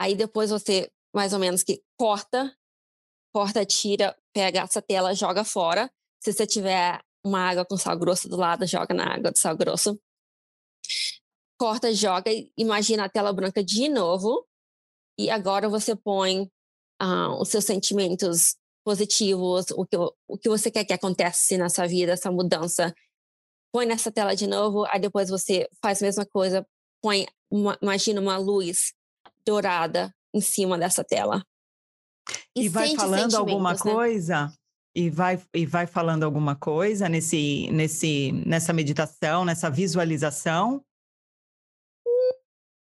Aí 0.00 0.14
depois 0.14 0.50
você 0.50 0.90
mais 1.14 1.32
ou 1.32 1.38
menos 1.38 1.62
que 1.62 1.82
corta, 1.98 2.54
corta, 3.32 3.64
tira, 3.64 4.16
pega 4.32 4.60
essa 4.60 4.82
tela, 4.82 5.14
joga 5.14 5.44
fora. 5.44 5.90
Se 6.20 6.32
você 6.32 6.46
tiver 6.46 7.00
uma 7.24 7.40
água 7.40 7.64
com 7.64 7.76
sal 7.76 7.98
grosso 7.98 8.28
do 8.28 8.36
lado, 8.36 8.66
joga 8.66 8.94
na 8.94 9.14
água 9.14 9.32
de 9.32 9.38
sal 9.38 9.56
grosso 9.56 9.98
corta, 11.58 11.92
joga, 11.92 12.30
imagina 12.56 13.04
a 13.04 13.08
tela 13.08 13.32
branca 13.32 13.64
de 13.64 13.88
novo 13.88 14.46
e 15.18 15.30
agora 15.30 15.68
você 15.68 15.96
põe 15.96 16.42
uh, 17.02 17.40
os 17.40 17.48
seus 17.48 17.64
sentimentos 17.64 18.56
positivos, 18.84 19.66
o 19.72 19.84
que, 19.84 19.96
o 20.28 20.38
que 20.38 20.48
você 20.48 20.70
quer 20.70 20.84
que 20.84 20.92
aconteça 20.92 21.56
nessa 21.56 21.86
vida, 21.86 22.12
essa 22.12 22.30
mudança. 22.30 22.94
Põe 23.72 23.86
nessa 23.86 24.12
tela 24.12 24.34
de 24.34 24.46
novo, 24.46 24.84
aí 24.86 25.00
depois 25.00 25.28
você 25.28 25.68
faz 25.82 26.00
a 26.02 26.06
mesma 26.06 26.26
coisa, 26.26 26.66
põe, 27.02 27.26
uma, 27.50 27.76
imagina 27.82 28.20
uma 28.20 28.36
luz 28.36 28.92
dourada 29.44 30.14
em 30.32 30.40
cima 30.40 30.78
dessa 30.78 31.02
tela. 31.02 31.42
E, 32.56 32.64
e 32.64 32.68
vai 32.68 32.94
falando 32.94 33.34
alguma 33.34 33.72
né? 33.72 33.78
coisa? 33.78 34.52
E 34.94 35.10
vai, 35.10 35.38
e 35.54 35.66
vai 35.66 35.86
falando 35.86 36.22
alguma 36.22 36.56
coisa 36.56 37.08
nesse, 37.08 37.68
nesse, 37.70 38.32
nessa 38.46 38.72
meditação, 38.72 39.44
nessa 39.44 39.70
visualização? 39.70 40.82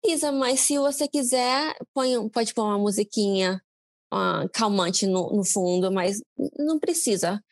precisa, 0.07 0.31
mas 0.31 0.61
se 0.61 0.77
você 0.77 1.07
quiser, 1.07 1.75
põe, 1.93 2.29
pode 2.29 2.53
pôr 2.53 2.63
uma 2.63 2.77
musiquinha 2.77 3.61
uh, 4.13 4.49
calmante 4.53 5.05
no, 5.05 5.35
no, 5.35 5.43
fundo, 5.43 5.91
mas 5.91 6.21
não 6.57 6.79
precisa. 6.79 7.43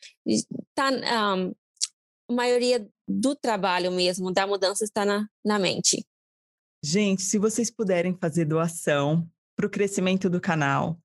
Tá, 0.73 0.89
um, 0.89 1.53
a 2.29 2.33
maioria 2.33 2.87
do 3.07 3.35
trabalho 3.35 3.91
mesmo, 3.91 4.31
da 4.31 4.47
mudança, 4.47 4.85
está 4.85 5.03
na, 5.03 5.27
na 5.43 5.59
mente. 5.59 6.05
Gente, 6.83 7.23
se 7.23 7.37
vocês 7.37 7.69
puderem 7.69 8.15
fazer 8.15 8.45
doação 8.45 9.27
para 9.55 9.67
o 9.67 9.69
crescimento 9.69 10.29
do 10.29 10.39
canal, 10.39 10.97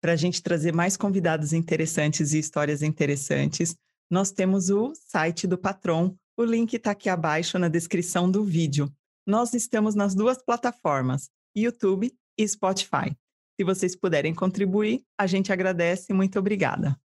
para 0.00 0.12
a 0.12 0.16
gente 0.16 0.42
trazer 0.42 0.72
mais 0.72 0.96
convidados 0.96 1.52
interessantes 1.52 2.32
e 2.32 2.38
histórias 2.38 2.82
interessantes, 2.82 3.74
nós 4.10 4.30
temos 4.30 4.70
o 4.70 4.92
site 4.94 5.46
do 5.46 5.58
Patron. 5.58 6.14
O 6.36 6.44
link 6.44 6.74
está 6.74 6.92
aqui 6.92 7.08
abaixo 7.08 7.58
na 7.58 7.68
descrição 7.68 8.30
do 8.30 8.44
vídeo. 8.44 8.90
Nós 9.26 9.52
estamos 9.52 9.94
nas 9.94 10.14
duas 10.14 10.42
plataformas, 10.42 11.28
YouTube 11.54 12.12
e 12.38 12.48
Spotify. 12.48 13.14
Se 13.58 13.64
vocês 13.64 13.96
puderem 13.96 14.34
contribuir, 14.34 15.02
a 15.18 15.26
gente 15.26 15.52
agradece. 15.52 16.12
Muito 16.12 16.38
obrigada. 16.38 16.96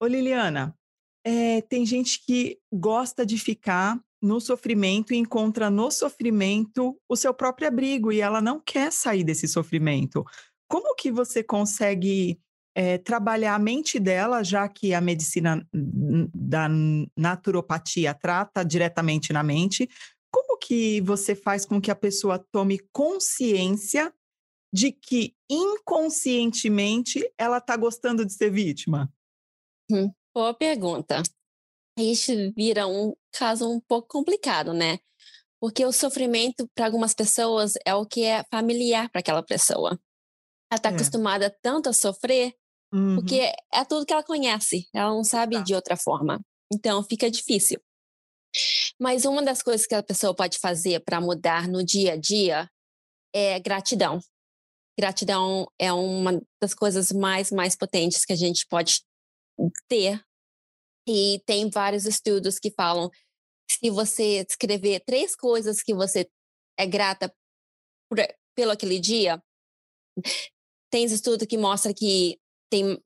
Ô 0.00 0.06
Liliana, 0.06 0.74
é, 1.24 1.60
tem 1.60 1.84
gente 1.84 2.24
que 2.24 2.58
gosta 2.72 3.26
de 3.26 3.36
ficar 3.38 4.00
no 4.20 4.40
sofrimento 4.40 5.12
e 5.12 5.16
encontra 5.16 5.70
no 5.70 5.90
sofrimento 5.90 6.98
o 7.08 7.14
seu 7.14 7.32
próprio 7.32 7.68
abrigo 7.68 8.10
e 8.10 8.20
ela 8.20 8.40
não 8.40 8.60
quer 8.60 8.90
sair 8.90 9.22
desse 9.22 9.46
sofrimento. 9.46 10.24
Como 10.68 10.94
que 10.94 11.10
você 11.10 11.42
consegue 11.42 12.38
é, 12.74 12.98
trabalhar 12.98 13.54
a 13.54 13.58
mente 13.58 13.98
dela, 13.98 14.44
já 14.44 14.68
que 14.68 14.94
a 14.94 15.00
medicina 15.00 15.66
da 15.72 16.68
naturopatia 17.16 18.14
trata 18.14 18.62
diretamente 18.62 19.32
na 19.32 19.42
mente? 19.42 19.88
Como 20.30 20.58
que 20.58 21.00
você 21.00 21.34
faz 21.34 21.64
com 21.64 21.80
que 21.80 21.90
a 21.90 21.96
pessoa 21.96 22.38
tome 22.52 22.78
consciência 22.92 24.12
de 24.72 24.92
que 24.92 25.34
inconscientemente 25.50 27.28
ela 27.38 27.58
está 27.58 27.76
gostando 27.76 28.24
de 28.24 28.32
ser 28.32 28.50
vítima? 28.50 29.10
Hum, 29.90 30.12
boa 30.34 30.54
pergunta. 30.54 31.22
Isso 31.98 32.32
vira 32.54 32.86
um 32.86 33.12
caso 33.32 33.68
um 33.68 33.80
pouco 33.80 34.06
complicado, 34.08 34.72
né? 34.72 34.98
Porque 35.60 35.84
o 35.84 35.90
sofrimento 35.90 36.68
para 36.74 36.86
algumas 36.86 37.12
pessoas 37.12 37.74
é 37.84 37.92
o 37.94 38.06
que 38.06 38.22
é 38.22 38.44
familiar 38.50 39.10
para 39.10 39.18
aquela 39.18 39.42
pessoa. 39.42 39.98
Ela 40.70 40.78
está 40.78 40.90
é. 40.90 40.94
acostumada 40.94 41.56
tanto 41.62 41.88
a 41.88 41.92
sofrer, 41.92 42.54
uhum. 42.92 43.16
porque 43.16 43.52
é 43.72 43.84
tudo 43.84 44.04
que 44.04 44.12
ela 44.12 44.22
conhece, 44.22 44.88
ela 44.94 45.10
não 45.10 45.24
sabe 45.24 45.56
tá. 45.56 45.62
de 45.62 45.74
outra 45.74 45.96
forma. 45.96 46.40
Então 46.72 47.02
fica 47.02 47.30
difícil. 47.30 47.80
Mas 49.00 49.24
uma 49.24 49.42
das 49.42 49.62
coisas 49.62 49.86
que 49.86 49.94
a 49.94 50.02
pessoa 50.02 50.34
pode 50.34 50.58
fazer 50.58 51.00
para 51.04 51.20
mudar 51.20 51.68
no 51.68 51.84
dia 51.84 52.14
a 52.14 52.16
dia 52.16 52.68
é 53.34 53.58
gratidão. 53.60 54.20
Gratidão 54.98 55.70
é 55.78 55.92
uma 55.92 56.40
das 56.60 56.74
coisas 56.74 57.12
mais, 57.12 57.50
mais 57.50 57.76
potentes 57.76 58.24
que 58.24 58.32
a 58.32 58.36
gente 58.36 58.66
pode 58.66 59.02
ter. 59.86 60.20
E 61.06 61.40
tem 61.46 61.70
vários 61.70 62.04
estudos 62.04 62.58
que 62.58 62.70
falam 62.70 63.10
se 63.70 63.90
você 63.90 64.44
escrever 64.48 65.00
três 65.04 65.36
coisas 65.36 65.82
que 65.82 65.94
você 65.94 66.28
é 66.78 66.86
grata 66.86 67.32
por, 68.10 68.18
pelo 68.56 68.72
aquele 68.72 68.98
dia, 68.98 69.42
tem 70.90 71.04
estudo 71.04 71.46
que 71.46 71.56
mostra 71.56 71.92
que 71.94 72.38
tem 72.70 73.00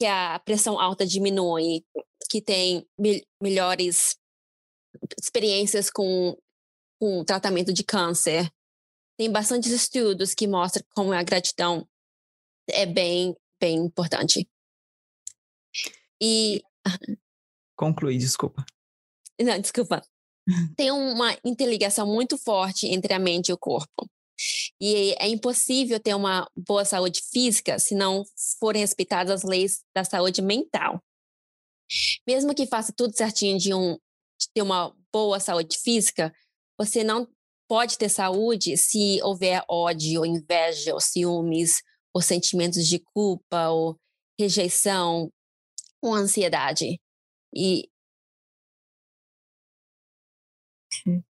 que 0.00 0.06
a 0.06 0.38
pressão 0.38 0.80
alta 0.80 1.06
diminui, 1.06 1.84
que 2.30 2.40
tem 2.40 2.86
me 2.98 3.26
melhores 3.40 4.16
experiências 5.20 5.90
com, 5.90 6.36
com 6.98 7.24
tratamento 7.24 7.72
de 7.72 7.84
câncer. 7.84 8.50
Tem 9.18 9.30
bastantes 9.30 9.70
estudos 9.70 10.34
que 10.34 10.46
mostram 10.46 10.82
como 10.94 11.12
a 11.12 11.22
gratidão 11.22 11.86
é 12.70 12.86
bem, 12.86 13.36
bem 13.60 13.76
importante. 13.76 14.48
E. 16.20 16.62
Conclui, 17.76 18.16
desculpa. 18.16 18.64
Não, 19.38 19.58
desculpa. 19.58 20.02
Tem 20.76 20.90
uma 20.90 21.36
interligação 21.44 22.06
muito 22.06 22.38
forte 22.38 22.86
entre 22.86 23.12
a 23.12 23.18
mente 23.18 23.48
e 23.48 23.52
o 23.52 23.58
corpo. 23.58 24.08
E 24.80 25.14
é 25.18 25.28
impossível 25.28 26.00
ter 26.00 26.14
uma 26.14 26.50
boa 26.56 26.84
saúde 26.84 27.20
física 27.30 27.78
se 27.78 27.94
não 27.94 28.24
forem 28.58 28.80
respeitadas 28.80 29.42
as 29.42 29.48
leis 29.48 29.84
da 29.94 30.04
saúde 30.04 30.40
mental. 30.40 31.02
Mesmo 32.26 32.54
que 32.54 32.66
faça 32.66 32.92
tudo 32.96 33.14
certinho 33.14 33.58
de, 33.58 33.74
um, 33.74 33.94
de 33.94 34.48
ter 34.54 34.62
uma 34.62 34.94
boa 35.12 35.38
saúde 35.38 35.76
física, 35.78 36.32
você 36.78 37.04
não 37.04 37.28
pode 37.68 37.98
ter 37.98 38.08
saúde 38.08 38.76
se 38.76 39.20
houver 39.22 39.62
ódio, 39.68 40.20
ou 40.20 40.26
inveja, 40.26 40.94
ou 40.94 41.00
ciúmes, 41.00 41.82
ou 42.14 42.22
sentimentos 42.22 42.86
de 42.86 42.98
culpa, 42.98 43.68
ou 43.68 43.98
rejeição, 44.38 45.30
com 46.00 46.14
ansiedade. 46.14 46.98
E 47.54 47.89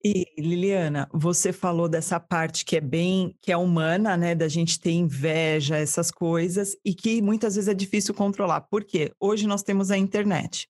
E 0.04 0.26
Liliana, 0.38 1.08
você 1.12 1.52
falou 1.52 1.88
dessa 1.88 2.18
parte 2.18 2.64
que 2.64 2.76
é 2.76 2.80
bem, 2.80 3.36
que 3.40 3.52
é 3.52 3.56
humana, 3.56 4.16
né, 4.16 4.34
da 4.34 4.48
gente 4.48 4.80
ter 4.80 4.92
inveja, 4.92 5.76
essas 5.76 6.10
coisas, 6.10 6.76
e 6.84 6.94
que 6.94 7.20
muitas 7.22 7.54
vezes 7.54 7.68
é 7.68 7.74
difícil 7.74 8.14
controlar. 8.14 8.62
Por 8.62 8.84
quê? 8.84 9.12
Hoje 9.20 9.46
nós 9.46 9.62
temos 9.62 9.90
a 9.90 9.98
internet. 9.98 10.68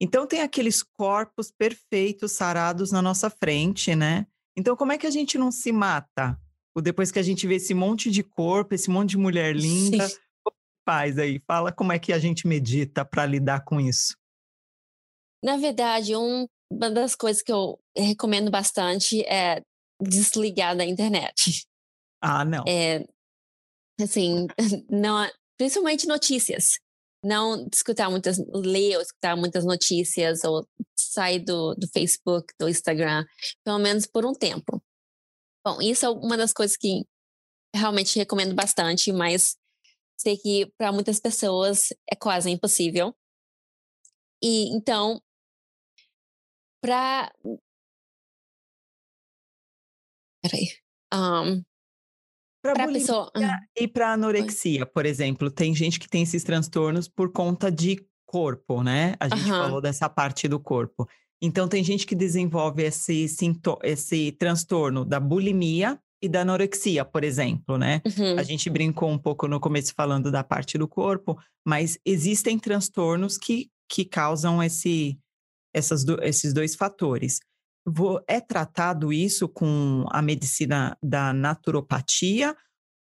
Então 0.00 0.26
tem 0.26 0.42
aqueles 0.42 0.82
corpos 0.82 1.50
perfeitos, 1.50 2.32
sarados 2.32 2.92
na 2.92 3.00
nossa 3.00 3.30
frente, 3.30 3.94
né? 3.94 4.26
Então 4.56 4.76
como 4.76 4.92
é 4.92 4.98
que 4.98 5.06
a 5.06 5.10
gente 5.10 5.38
não 5.38 5.50
se 5.50 5.72
mata? 5.72 6.38
Depois 6.82 7.10
que 7.10 7.18
a 7.18 7.22
gente 7.22 7.46
vê 7.46 7.54
esse 7.54 7.72
monte 7.72 8.10
de 8.10 8.22
corpo, 8.22 8.74
esse 8.74 8.90
monte 8.90 9.10
de 9.10 9.18
mulher 9.18 9.56
linda, 9.56 10.06
Sim. 10.06 10.16
faz 10.84 11.18
aí? 11.18 11.40
Fala 11.46 11.72
como 11.72 11.92
é 11.92 11.98
que 11.98 12.12
a 12.12 12.18
gente 12.18 12.46
medita 12.46 13.02
para 13.04 13.24
lidar 13.24 13.64
com 13.64 13.80
isso. 13.80 14.14
Na 15.42 15.56
verdade, 15.56 16.14
um 16.14 16.46
uma 16.70 16.90
das 16.90 17.14
coisas 17.14 17.42
que 17.42 17.52
eu 17.52 17.78
recomendo 17.96 18.50
bastante 18.50 19.22
é 19.22 19.62
desligar 20.00 20.76
da 20.76 20.84
internet. 20.84 21.66
Ah, 22.20 22.44
não. 22.44 22.64
É, 22.66 23.04
assim, 24.00 24.46
não, 24.90 25.28
principalmente 25.56 26.06
notícias. 26.06 26.78
Não 27.24 27.66
escutar 27.72 28.10
muitas, 28.10 28.38
ler 28.54 28.96
ou 28.96 29.02
escutar 29.02 29.36
muitas 29.36 29.64
notícias 29.64 30.44
ou 30.44 30.66
sair 30.96 31.40
do, 31.40 31.74
do 31.74 31.88
Facebook, 31.88 32.52
do 32.58 32.68
Instagram, 32.68 33.24
pelo 33.64 33.78
menos 33.78 34.06
por 34.06 34.24
um 34.24 34.32
tempo. 34.32 34.82
Bom, 35.66 35.80
isso 35.82 36.06
é 36.06 36.10
uma 36.10 36.36
das 36.36 36.52
coisas 36.52 36.76
que 36.76 37.04
realmente 37.74 38.18
recomendo 38.18 38.54
bastante, 38.54 39.12
mas 39.12 39.56
sei 40.16 40.36
que 40.36 40.72
para 40.78 40.92
muitas 40.92 41.18
pessoas 41.18 41.88
é 42.10 42.14
quase 42.14 42.50
impossível. 42.50 43.14
E 44.42 44.68
então, 44.74 45.20
para. 46.80 47.32
Peraí. 50.42 50.68
Um, 51.12 51.62
para 52.62 52.86
pessoa. 52.92 53.30
E 53.76 53.86
para 53.86 54.12
anorexia, 54.12 54.84
por 54.84 55.06
exemplo, 55.06 55.50
tem 55.50 55.74
gente 55.74 56.00
que 56.00 56.08
tem 56.08 56.22
esses 56.22 56.42
transtornos 56.42 57.08
por 57.08 57.32
conta 57.32 57.70
de 57.70 58.04
corpo, 58.26 58.82
né? 58.82 59.14
A 59.20 59.28
gente 59.28 59.50
uhum. 59.50 59.58
falou 59.58 59.80
dessa 59.80 60.08
parte 60.08 60.48
do 60.48 60.58
corpo. 60.58 61.08
Então, 61.40 61.68
tem 61.68 61.84
gente 61.84 62.06
que 62.06 62.14
desenvolve 62.14 62.82
esse, 62.82 63.26
esse 63.82 64.32
transtorno 64.32 65.04
da 65.04 65.20
bulimia 65.20 65.98
e 66.20 66.28
da 66.28 66.40
anorexia, 66.40 67.04
por 67.04 67.22
exemplo, 67.22 67.76
né? 67.76 68.00
Uhum. 68.18 68.38
A 68.38 68.42
gente 68.42 68.70
brincou 68.70 69.10
um 69.10 69.18
pouco 69.18 69.46
no 69.46 69.60
começo 69.60 69.94
falando 69.94 70.30
da 70.32 70.42
parte 70.42 70.78
do 70.78 70.88
corpo, 70.88 71.38
mas 71.64 71.98
existem 72.04 72.58
transtornos 72.58 73.36
que, 73.36 73.70
que 73.88 74.04
causam 74.04 74.62
esse, 74.62 75.18
essas 75.76 76.04
do, 76.04 76.22
esses 76.22 76.52
dois 76.54 76.74
fatores. 76.74 77.38
É 78.26 78.40
tratado 78.40 79.12
isso 79.12 79.48
com 79.48 80.04
a 80.10 80.20
medicina 80.20 80.96
da 81.02 81.32
naturopatia 81.32 82.56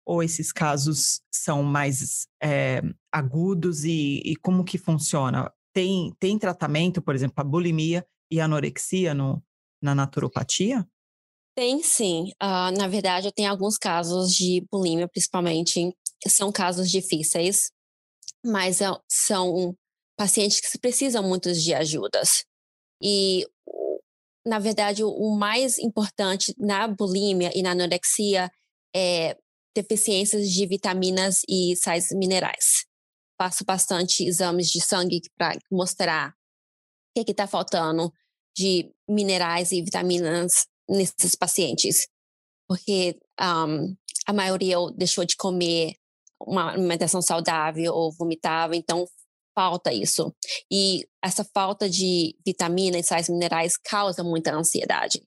ou 0.05 0.21
esses 0.21 0.51
casos 0.51 1.21
são 1.33 1.63
mais 1.63 2.27
é, 2.41 2.81
agudos 3.11 3.83
e, 3.83 4.21
e, 4.23 4.35
como 4.35 4.63
que 4.63 4.77
funciona? 4.77 5.51
Tem, 5.73 6.13
tem 6.19 6.37
tratamento, 6.37 7.01
por 7.01 7.15
exemplo, 7.15 7.35
a 7.37 7.43
bulimia 7.43 8.05
e 8.29 8.39
a 8.39 8.45
anorexia 8.45 9.15
no, 9.15 9.43
na 9.81 9.95
naturopatia? 9.95 10.87
Tem 11.55 11.81
sim. 11.81 12.31
Uh, 12.41 12.77
na 12.77 12.87
verdade, 12.87 13.31
tem 13.33 13.47
alguns 13.47 13.77
casos 13.77 14.31
de 14.31 14.63
bulimia, 14.71 15.07
principalmente, 15.07 15.91
são 16.27 16.51
casos 16.51 16.91
difíceis, 16.91 17.71
mas 18.45 18.81
uh, 18.81 19.01
são 19.09 19.75
pacientes 20.15 20.59
que 20.61 20.77
precisam 20.77 21.23
muito 21.23 21.51
de 21.51 21.73
ajudas. 21.73 22.45
E, 23.01 23.45
na 24.45 24.59
verdade, 24.59 25.03
o 25.03 25.35
mais 25.35 25.77
importante 25.77 26.53
na 26.57 26.87
bulimia 26.87 27.51
e 27.55 27.61
na 27.61 27.71
anorexia 27.71 28.51
é 28.95 29.37
deficiências 29.75 30.49
de 30.49 30.65
vitaminas 30.65 31.41
e 31.49 31.75
sais 31.75 32.09
minerais. 32.11 32.85
Faço 33.37 33.65
bastante 33.65 34.23
exames 34.25 34.71
de 34.71 34.79
sangue 34.79 35.21
para 35.37 35.57
mostrar 35.69 36.33
o 37.17 37.25
que 37.25 37.31
está 37.31 37.45
faltando 37.45 38.11
de 38.55 38.89
minerais 39.07 39.71
e 39.71 39.81
vitaminas 39.81 40.65
nesses 40.87 41.35
pacientes. 41.35 42.07
Porque 42.67 43.17
um, 43.39 43.95
a 44.25 44.33
maioria 44.33 44.77
deixou 44.95 45.25
de 45.25 45.35
comer 45.35 45.95
uma 46.39 46.71
alimentação 46.71 47.21
saudável 47.21 47.93
ou 47.93 48.11
vomitava, 48.11 48.75
então 48.75 49.05
falta 49.55 49.93
isso. 49.93 50.35
E 50.71 51.07
essa 51.23 51.43
falta 51.43 51.89
de 51.89 52.35
vitamina 52.45 52.99
e 52.99 53.03
sais 53.03 53.29
minerais 53.29 53.77
causa 53.77 54.23
muita 54.23 54.53
ansiedade. 54.53 55.21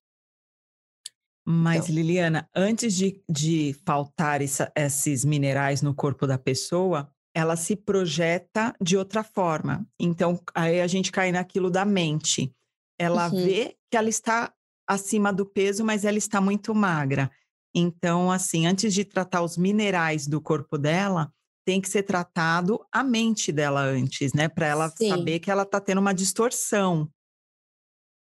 Mas, 1.50 1.84
então. 1.84 1.94
Liliana, 1.94 2.48
antes 2.54 2.94
de, 2.94 3.22
de 3.26 3.74
faltar 3.86 4.42
essa, 4.42 4.70
esses 4.76 5.24
minerais 5.24 5.80
no 5.80 5.94
corpo 5.94 6.26
da 6.26 6.36
pessoa, 6.36 7.10
ela 7.34 7.56
se 7.56 7.74
projeta 7.74 8.74
de 8.78 8.98
outra 8.98 9.24
forma. 9.24 9.86
Então, 9.98 10.38
aí 10.54 10.80
a 10.80 10.86
gente 10.86 11.10
cai 11.10 11.32
naquilo 11.32 11.70
da 11.70 11.86
mente. 11.86 12.52
Ela 12.98 13.30
uhum. 13.30 13.44
vê 13.44 13.76
que 13.90 13.96
ela 13.96 14.10
está 14.10 14.52
acima 14.86 15.32
do 15.32 15.46
peso, 15.46 15.84
mas 15.84 16.04
ela 16.04 16.18
está 16.18 16.38
muito 16.40 16.74
magra. 16.74 17.30
Então, 17.74 18.30
assim, 18.30 18.66
antes 18.66 18.92
de 18.92 19.04
tratar 19.04 19.42
os 19.42 19.56
minerais 19.56 20.26
do 20.26 20.40
corpo 20.40 20.76
dela, 20.76 21.32
tem 21.68 21.82
que 21.82 21.90
ser 21.90 22.02
tratado 22.02 22.80
a 22.90 23.04
mente 23.04 23.52
dela 23.52 23.82
antes, 23.82 24.32
né? 24.32 24.48
Para 24.48 24.68
ela 24.68 24.88
Sim. 24.88 25.10
saber 25.10 25.38
que 25.38 25.50
ela 25.50 25.64
está 25.64 25.78
tendo 25.78 25.98
uma 25.98 26.14
distorção 26.14 27.00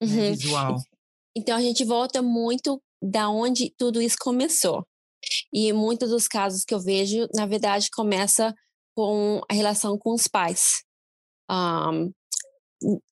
né, 0.02 0.06
uhum. 0.06 0.16
né, 0.16 0.30
visual. 0.32 0.76
Então 1.34 1.56
a 1.56 1.62
gente 1.62 1.82
volta 1.82 2.20
muito 2.20 2.78
da 3.02 3.30
onde 3.30 3.72
tudo 3.78 4.02
isso 4.02 4.18
começou. 4.20 4.86
E 5.50 5.72
muitos 5.72 6.10
dos 6.10 6.28
casos 6.28 6.62
que 6.62 6.74
eu 6.74 6.78
vejo, 6.78 7.26
na 7.34 7.46
verdade, 7.46 7.88
começa 7.90 8.54
com 8.94 9.40
a 9.50 9.54
relação 9.54 9.96
com 9.96 10.12
os 10.12 10.28
pais. 10.28 10.82
Um, 11.50 12.12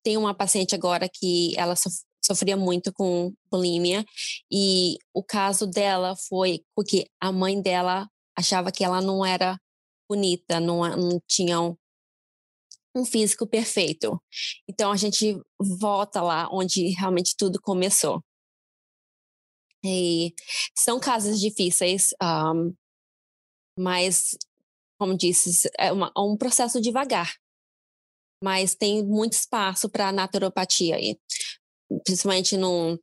tem 0.05 0.18
uma 0.18 0.35
paciente 0.35 0.75
agora 0.75 1.09
que 1.11 1.59
ela 1.59 1.75
sofria 2.22 2.59
muito 2.59 2.92
com 2.92 3.33
bulimia 3.51 4.05
e 4.53 4.99
o 5.14 5.25
caso 5.25 5.66
dela 5.66 6.14
foi 6.29 6.61
porque 6.75 7.07
a 7.18 7.33
mãe 7.33 7.62
dela 7.62 8.07
achava 8.37 8.70
que 8.70 8.85
ela 8.85 9.01
não 9.01 9.25
era 9.25 9.59
bonita, 10.09 10.61
não, 10.61 10.81
não 10.97 11.21
tinham 11.27 11.79
um 12.95 13.05
físico 13.05 13.47
perfeito. 13.47 14.21
Então 14.69 14.90
a 14.90 14.97
gente 14.97 15.38
volta 15.59 16.23
lá 16.23 16.49
onde 16.51 16.88
realmente 16.90 17.35
tudo 17.37 17.61
começou. 17.61 18.23
E 19.85 20.35
são 20.77 20.99
casos 20.99 21.38
difíceis, 21.40 22.09
um, 22.21 22.75
mas, 23.79 24.37
como 24.99 25.16
disse, 25.16 25.69
é, 25.79 25.92
uma, 25.92 26.11
é 26.16 26.21
um 26.21 26.37
processo 26.37 26.81
devagar. 26.81 27.35
Mas 28.42 28.75
tem 28.75 29.05
muito 29.05 29.35
espaço 29.35 29.88
para 29.88 30.12
naturopatia 30.12 30.97
aí, 30.97 31.19
principalmente 32.05 32.57
no, 32.57 32.99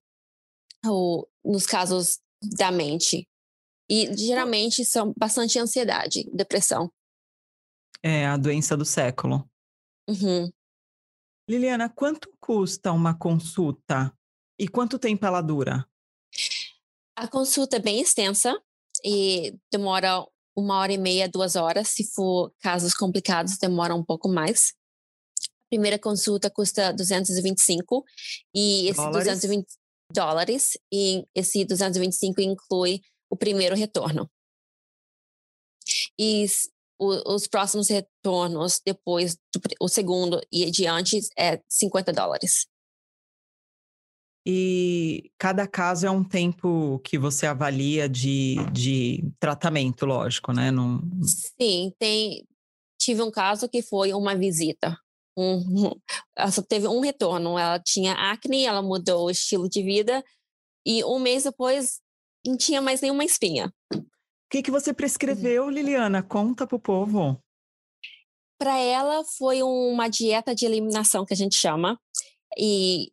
no, 0.84 1.28
nos 1.44 1.66
casos 1.66 2.20
da 2.58 2.72
mente. 2.72 3.28
E 3.90 4.16
geralmente 4.16 4.86
são 4.86 5.14
bastante 5.18 5.60
ansiedade, 5.60 6.30
depressão. 6.34 6.92
É 8.02 8.26
a 8.26 8.38
doença 8.38 8.76
do 8.76 8.86
século. 8.86 9.50
Uhum. 10.08 10.52
Liliana, 11.50 11.90
quanto 11.90 12.34
custa 12.40 12.92
uma 12.92 13.18
consulta 13.18 14.14
e 14.58 14.68
quanto 14.68 15.00
tempo 15.00 15.26
ela 15.26 15.42
dura? 15.42 15.86
A 17.16 17.28
consulta 17.28 17.78
é 17.78 17.80
bem 17.80 18.00
extensa 18.00 18.58
e 19.04 19.56
demora 19.72 20.26
uma 20.56 20.80
hora 20.80 20.94
e 20.94 20.98
meia, 20.98 21.28
duas 21.28 21.56
horas. 21.56 21.90
Se 21.90 22.06
for 22.14 22.54
casos 22.60 22.94
complicados, 22.94 23.58
demora 23.58 23.94
um 23.94 24.04
pouco 24.04 24.30
mais. 24.30 24.74
A 25.40 25.70
primeira 25.70 26.00
consulta 26.00 26.50
custa 26.50 26.94
225 26.94 28.04
e 28.54 28.88
esse 28.88 28.98
dólares. 28.98 29.26
220 29.26 29.68
dólares 30.12 30.78
e 30.92 31.26
esse 31.36 31.66
225 31.66 32.42
inclui 32.42 33.02
o 33.34 33.36
primeiro 33.36 33.76
retorno. 33.76 34.30
E 36.20 36.46
o, 37.00 37.34
os 37.34 37.48
próximos 37.48 37.90
retornos 37.90 38.80
depois 38.86 39.36
do 39.36 39.60
o 39.82 39.88
segundo 39.88 40.40
e 40.52 40.66
adiante 40.66 41.20
é 41.38 41.60
50 41.68 42.14
dólares. 42.14 42.68
E 44.46 45.32
cada 45.40 45.66
caso 45.68 46.06
é 46.06 46.12
um 46.12 46.24
tempo 46.24 47.00
que 47.00 47.18
você 47.18 47.48
avalia 47.48 48.08
de, 48.08 48.58
de 48.72 49.24
tratamento, 49.40 50.06
lógico, 50.06 50.52
né? 50.52 50.70
Não... 50.70 51.02
Sim, 51.60 51.92
tem. 51.98 52.46
Tive 53.00 53.24
um 53.24 53.32
caso 53.32 53.68
que 53.68 53.82
foi 53.82 54.14
uma 54.14 54.36
visita. 54.36 54.96
Um, 55.36 55.90
ela 56.38 56.52
só 56.52 56.62
teve 56.62 56.88
um 56.88 57.00
retorno. 57.00 57.58
Ela 57.58 57.80
tinha 57.80 58.14
acne, 58.14 58.66
ela 58.66 58.82
mudou 58.82 59.26
o 59.26 59.32
estilo 59.32 59.68
de 59.68 59.82
vida 59.82 60.24
e 60.86 61.04
um 61.06 61.20
mês 61.20 61.44
depois 61.44 62.03
não 62.46 62.58
tinha 62.58 62.82
mais 62.82 63.02
nenhuma 63.02 63.24
espinha. 63.24 63.74
O 63.94 64.04
que, 64.50 64.62
que 64.62 64.72
você 64.72 64.94
prescreveu, 64.94 65.70
Liliana? 65.70 66.22
Conta 66.22 66.68
pro 66.68 66.80
povo. 66.80 67.42
para 68.58 68.78
ela 68.78 69.24
foi 69.26 69.62
uma 69.62 70.08
dieta 70.08 70.56
de 70.56 70.66
eliminação 70.66 71.26
que 71.26 71.34
a 71.34 71.38
gente 71.38 71.56
chama. 71.56 72.00
E 72.58 73.12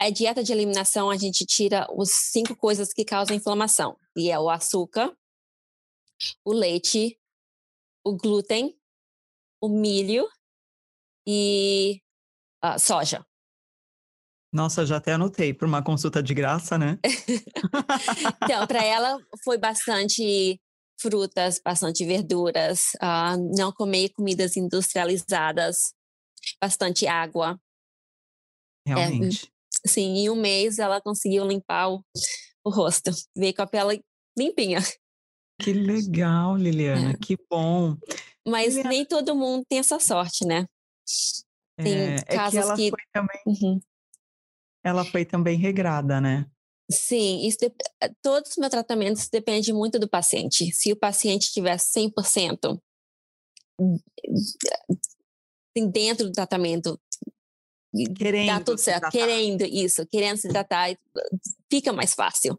a 0.00 0.10
dieta 0.10 0.42
de 0.42 0.52
eliminação 0.52 1.10
a 1.10 1.16
gente 1.16 1.44
tira 1.44 1.86
os 1.92 2.10
cinco 2.30 2.56
coisas 2.56 2.92
que 2.92 3.04
causam 3.04 3.36
inflamação, 3.36 3.96
e 4.16 4.30
é 4.30 4.38
o 4.38 4.48
açúcar, 4.48 5.14
o 6.44 6.52
leite, 6.52 7.18
o 8.04 8.16
glúten, 8.16 8.74
o 9.60 9.68
milho 9.68 10.28
e 11.26 12.00
a 12.62 12.78
soja. 12.78 13.26
Nossa, 14.52 14.84
já 14.84 14.96
até 14.96 15.12
anotei 15.12 15.54
para 15.54 15.66
uma 15.66 15.82
consulta 15.82 16.22
de 16.22 16.34
graça, 16.34 16.76
né? 16.76 16.98
então, 18.44 18.66
para 18.66 18.84
ela 18.84 19.16
foi 19.44 19.56
bastante 19.56 20.60
frutas, 21.00 21.60
bastante 21.64 22.04
verduras, 22.04 22.92
uh, 23.02 23.56
não 23.56 23.72
comer 23.72 24.10
comidas 24.10 24.56
industrializadas, 24.56 25.94
bastante 26.60 27.06
água. 27.06 27.58
Realmente. 28.86 29.46
É, 29.84 29.88
sim, 29.88 30.18
em 30.18 30.30
um 30.30 30.36
mês 30.36 30.78
ela 30.78 31.00
conseguiu 31.00 31.46
limpar 31.46 31.90
o, 31.90 32.04
o 32.64 32.70
rosto, 32.70 33.10
veio 33.36 33.54
com 33.54 33.62
a 33.62 33.66
pele 33.66 34.02
limpinha. 34.36 34.80
Que 35.60 35.72
legal, 35.72 36.56
Liliana, 36.56 37.10
é. 37.10 37.16
que 37.16 37.36
bom. 37.48 37.96
Mas 38.46 38.74
Liliana... 38.74 38.88
nem 38.88 39.04
todo 39.04 39.36
mundo 39.36 39.64
tem 39.68 39.78
essa 39.78 40.00
sorte, 40.00 40.44
né? 40.44 40.66
Tem 41.76 42.14
é, 42.14 42.22
casos 42.22 42.48
é 42.48 42.50
que 42.50 42.58
ela 42.58 42.76
que... 42.76 42.90
Foi 42.90 43.00
também, 43.12 43.40
uhum. 43.46 43.80
Ela 44.82 45.04
foi 45.04 45.24
também 45.24 45.58
regrada, 45.58 46.20
né? 46.20 46.46
Sim, 46.90 47.46
isso 47.46 47.58
de... 47.58 47.72
Eh, 48.02 48.10
todos 48.22 48.50
os 48.50 48.56
meus 48.56 48.70
tratamentos 48.70 49.28
dependem 49.28 49.72
muito 49.74 49.98
do 49.98 50.08
paciente. 50.08 50.72
Se 50.72 50.92
o 50.92 50.96
paciente 50.96 51.52
tiver 51.52 51.76
100% 51.76 52.80
dentro 55.92 56.26
do 56.26 56.32
tratamento, 56.32 57.00
querendo 58.16 58.46
tá 58.48 58.60
tudo 58.60 58.78
certo, 58.78 59.10
querendo 59.10 59.64
isso, 59.64 60.06
querendo 60.06 60.36
se 60.36 60.48
tratar, 60.48 60.90
fica 61.70 61.92
mais 61.92 62.14
fácil. 62.14 62.58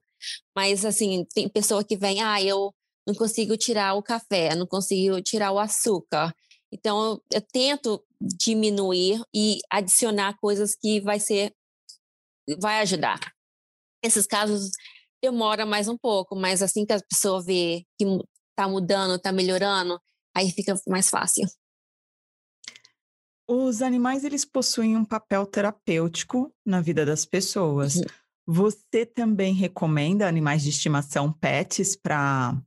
Mas, 0.55 0.85
assim, 0.85 1.25
tem 1.33 1.49
pessoa 1.49 1.83
que 1.83 1.97
vem, 1.97 2.21
ah, 2.21 2.41
eu 2.41 2.73
não 3.07 3.15
consigo 3.15 3.57
tirar 3.57 3.95
o 3.95 4.03
café, 4.03 4.55
não 4.55 4.67
consigo 4.67 5.21
tirar 5.21 5.51
o 5.51 5.59
açúcar. 5.59 6.33
Então, 6.71 7.03
eu, 7.03 7.23
eu 7.33 7.41
tento 7.41 8.03
diminuir 8.21 9.21
e 9.33 9.59
adicionar 9.69 10.37
coisas 10.39 10.75
que 10.75 11.01
vai 11.01 11.19
ser, 11.19 11.53
vai 12.59 12.81
ajudar. 12.81 13.19
Esses 14.03 14.25
casos 14.25 14.71
demora 15.21 15.65
mais 15.65 15.87
um 15.87 15.97
pouco, 15.97 16.35
mas 16.35 16.61
assim 16.61 16.85
que 16.85 16.93
a 16.93 17.01
pessoa 17.01 17.43
vê 17.43 17.85
que 17.99 18.05
está 18.49 18.67
mudando, 18.67 19.15
está 19.15 19.31
melhorando, 19.31 19.99
aí 20.35 20.51
fica 20.51 20.75
mais 20.87 21.09
fácil. 21.09 21.45
Os 23.47 23.81
animais 23.81 24.23
eles 24.23 24.45
possuem 24.45 24.95
um 24.95 25.05
papel 25.05 25.45
terapêutico 25.45 26.53
na 26.65 26.79
vida 26.79 27.05
das 27.05 27.25
pessoas. 27.25 27.97
Uhum. 27.97 28.03
Você 28.47 29.05
também 29.05 29.53
recomenda 29.53 30.27
animais 30.27 30.63
de 30.63 30.69
estimação 30.69 31.31
pets 31.31 31.95
para 31.95 32.59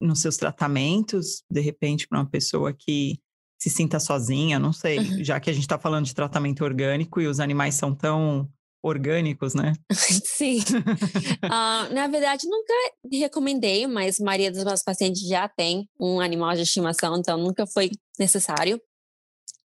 nos 0.00 0.20
seus 0.20 0.36
tratamentos, 0.36 1.42
de 1.50 1.60
repente 1.60 2.06
para 2.06 2.18
uma 2.18 2.28
pessoa 2.28 2.72
que 2.72 3.18
se 3.60 3.68
sinta 3.68 3.98
sozinha, 3.98 4.58
não 4.58 4.72
sei, 4.72 4.98
uhum. 4.98 5.24
já 5.24 5.40
que 5.40 5.50
a 5.50 5.52
gente 5.52 5.62
está 5.62 5.78
falando 5.78 6.06
de 6.06 6.14
tratamento 6.14 6.62
orgânico 6.62 7.20
e 7.20 7.26
os 7.26 7.40
animais 7.40 7.74
são 7.74 7.94
tão 7.94 8.48
orgânicos, 8.88 9.54
né? 9.54 9.72
Sim. 9.92 10.60
uh, 10.60 11.92
na 11.92 12.06
verdade, 12.08 12.48
nunca 12.48 12.74
recomendei, 13.12 13.86
mas 13.86 14.20
a 14.20 14.24
maioria 14.24 14.50
dos 14.50 14.64
meus 14.64 14.82
pacientes 14.82 15.26
já 15.26 15.48
tem 15.48 15.88
um 16.00 16.20
animal 16.20 16.54
de 16.54 16.62
estimação, 16.62 17.16
então 17.16 17.38
nunca 17.38 17.66
foi 17.66 17.90
necessário. 18.18 18.80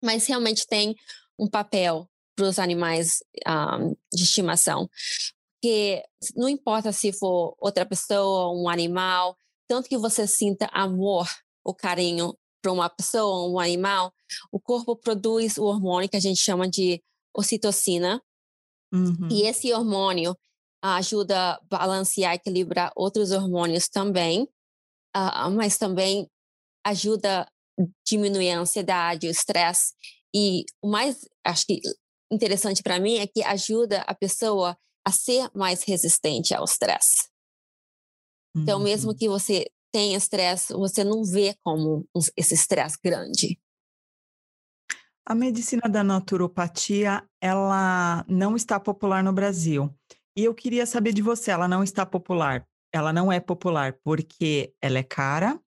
Mas 0.04 0.28
realmente 0.28 0.68
tem 0.68 0.96
um 1.40 1.50
papel 1.50 2.08
para 2.36 2.46
os 2.46 2.60
animais 2.60 3.24
um, 3.48 3.50
ah, 3.50 3.80
de 4.14 4.24
estimação. 4.24 4.90
Porque 5.56 6.04
não 6.36 6.48
importa 6.48 6.92
se 6.92 7.12
for 7.12 7.56
outra 7.60 7.86
pessoa, 7.86 8.54
um 8.54 8.70
animal, 8.70 9.36
tanto 9.68 9.90
que 9.90 9.98
você 9.98 10.28
sinta 10.28 10.70
amor 10.72 11.28
ou 11.64 11.74
carinho 11.74 12.36
para 12.62 12.72
uma 12.72 12.90
pessoa 12.90 13.48
um 13.50 13.60
animal, 13.60 14.12
o 14.52 14.60
corpo 14.60 14.96
produz 14.96 15.58
o 15.58 15.64
hormônio 15.64 16.10
que 16.10 16.18
a 16.18 16.20
gente 16.20 16.40
chama 16.40 16.68
de 16.68 17.02
ocitocina, 17.36 18.22
Uhum. 18.94 19.28
E 19.32 19.44
esse 19.44 19.74
hormônio 19.74 20.36
ajuda 20.82 21.54
a 21.54 21.60
balancear, 21.70 22.36
equilibrar 22.36 22.92
outros 22.96 23.32
hormônios 23.32 23.88
também, 23.88 24.44
uh, 25.16 25.50
mas 25.52 25.78
também 25.78 26.30
ajuda 26.86 27.42
a 27.42 27.48
diminuir 28.06 28.52
a 28.52 28.60
ansiedade, 28.60 29.28
o 29.28 29.32
estresse. 29.32 29.94
E 30.34 30.64
o 30.82 30.90
mais, 30.90 31.22
acho 31.46 31.66
que 31.66 31.82
interessante 32.32 32.84
para 32.84 33.00
mim 33.00 33.18
é 33.18 33.28
que 33.28 33.44
ajuda 33.44 34.02
a 34.02 34.14
pessoa 34.14 34.78
a 35.06 35.12
ser 35.12 35.50
mais 35.54 35.84
resistente 35.84 36.54
ao 36.54 36.66
estresse. 36.66 37.30
Uhum. 38.56 38.64
Então, 38.64 38.80
mesmo 38.80 39.12
uhum. 39.12 39.18
que 39.18 39.30
você 39.30 39.66
tenha 39.92 40.18
estresse, 40.18 40.74
você 40.74 41.04
não 41.04 41.24
vê 41.24 41.56
como 41.64 42.08
esse 42.36 42.54
estresse 42.54 42.98
grande. 43.04 43.60
A 45.28 45.34
medicina 45.34 45.90
da 45.90 46.04
naturopatia, 46.04 47.24
ela 47.42 48.24
não 48.28 48.56
está 48.56 48.80
popular 48.80 49.24
no 49.24 49.34
Brasil. 49.34 49.94
E 50.38 50.44
eu 50.44 50.54
queria 50.54 50.86
saber 50.86 51.14
de 51.14 51.22
você, 51.22 51.50
ela 51.50 51.68
não 51.68 51.84
está 51.84 52.06
popular. 52.06 52.66
Ela 52.94 53.12
não 53.12 53.32
é 53.32 53.40
popular 53.40 53.98
porque 54.04 54.74
ela 54.82 55.00
é 55.00 55.04
cara, 55.04 55.60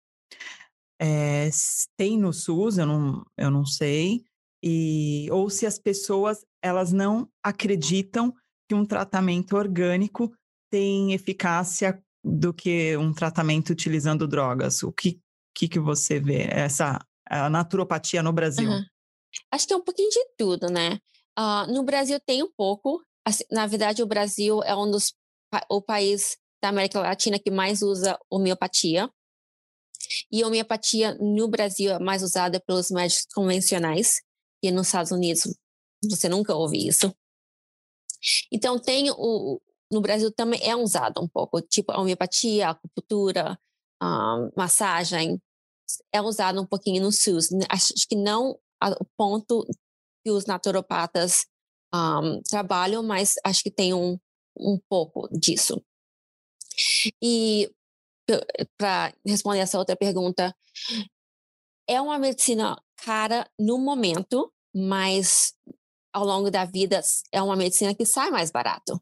é, 1.01 1.51
tem 1.97 2.19
no 2.19 2.33
SUS, 2.33 2.79
eu 2.79 2.87
não, 2.87 3.25
eu 3.37 3.51
não 3.51 3.65
sei, 3.65 4.25
e, 4.63 5.29
ou 5.31 5.49
se 5.49 5.67
as 5.67 5.79
pessoas 5.79 6.45
elas 6.63 6.93
não 6.93 7.29
acreditam 7.43 8.35
que 8.69 8.75
um 8.75 8.85
tratamento 8.85 9.57
orgânico 9.57 10.33
tem 10.71 11.13
eficácia 11.13 12.03
do 12.25 12.53
que 12.53 12.97
um 12.97 13.13
tratamento 13.13 13.71
utilizando 13.71 14.27
drogas. 14.27 14.83
O 14.83 14.93
que, 14.93 15.21
que, 15.55 15.69
que 15.69 15.79
você 15.79 16.19
vê 16.19 16.49
essa 16.51 16.99
a 17.29 17.49
naturopatia 17.49 18.23
no 18.23 18.33
Brasil? 18.33 18.69
Uhum. 18.69 18.85
Acho 19.51 19.67
que 19.67 19.73
é 19.73 19.77
um 19.77 19.85
pouquinho 19.85 20.11
de 20.11 20.25
tudo, 20.37 20.69
né? 20.69 20.99
Uh, 21.39 21.73
no 21.73 21.83
Brasil 21.83 22.19
tem 22.21 22.43
um 22.43 22.51
pouco. 22.51 23.03
Assim, 23.25 23.45
na 23.51 23.67
verdade, 23.67 24.03
o 24.03 24.07
Brasil 24.07 24.63
é 24.63 24.75
um 24.75 24.91
dos 24.91 25.15
o 25.71 25.81
país 25.81 26.37
da 26.63 26.69
América 26.69 27.01
Latina 27.01 27.39
que 27.39 27.51
mais 27.51 27.83
usa 27.83 28.19
homeopatia. 28.31 29.11
E 30.31 30.45
homeopatia 30.45 31.15
no 31.15 31.49
Brasil 31.49 31.93
é 31.93 31.99
mais 31.99 32.23
usada 32.23 32.61
pelos 32.61 32.91
médicos 32.91 33.27
convencionais. 33.35 34.21
E 34.63 34.71
nos 34.71 34.89
Estados 34.89 35.13
Unidos 35.13 35.43
você 36.05 36.29
nunca 36.29 36.55
ouve 36.55 36.87
isso. 36.87 37.15
Então 38.51 38.79
tem 38.79 39.11
o 39.11 39.61
no 39.91 40.03
Brasil 40.03 40.31
também 40.31 40.61
é 40.63 40.77
usado 40.77 41.19
um 41.23 41.29
pouco, 41.29 41.63
tipo 41.63 41.91
a 41.93 41.99
homeopatia, 41.99 42.69
acupuntura, 42.69 43.59
massagem 44.55 45.41
é 46.13 46.21
usado 46.21 46.61
um 46.61 46.67
pouquinho 46.67 47.03
no 47.03 47.11
SUS. 47.11 47.49
Acho 47.71 47.95
que 48.07 48.17
não 48.17 48.59
o 48.83 49.05
ponto 49.17 49.67
que 50.25 50.31
os 50.31 50.47
naturopatas 50.47 51.47
um, 51.95 52.41
trabalham, 52.43 53.03
mas 53.03 53.35
acho 53.45 53.63
que 53.63 53.71
tem 53.71 53.95
um, 53.95 54.19
um 54.59 54.79
pouco 54.89 55.29
disso. 55.31 55.83
E 57.23 57.71
para 58.77 59.13
responder 59.27 59.61
essa 59.61 59.79
outra 59.79 59.97
pergunta, 59.97 60.55
é 61.89 62.01
uma 62.01 62.19
medicina 62.19 62.81
cara 62.97 63.49
no 63.59 63.79
momento, 63.79 64.53
mas 64.75 65.55
ao 66.13 66.25
longo 66.25 66.51
da 66.51 66.65
vida 66.65 67.01
é 67.33 67.43
uma 67.43 67.57
medicina 67.57 67.95
que 67.95 68.05
sai 68.05 68.31
mais 68.31 68.51
barato, 68.51 69.01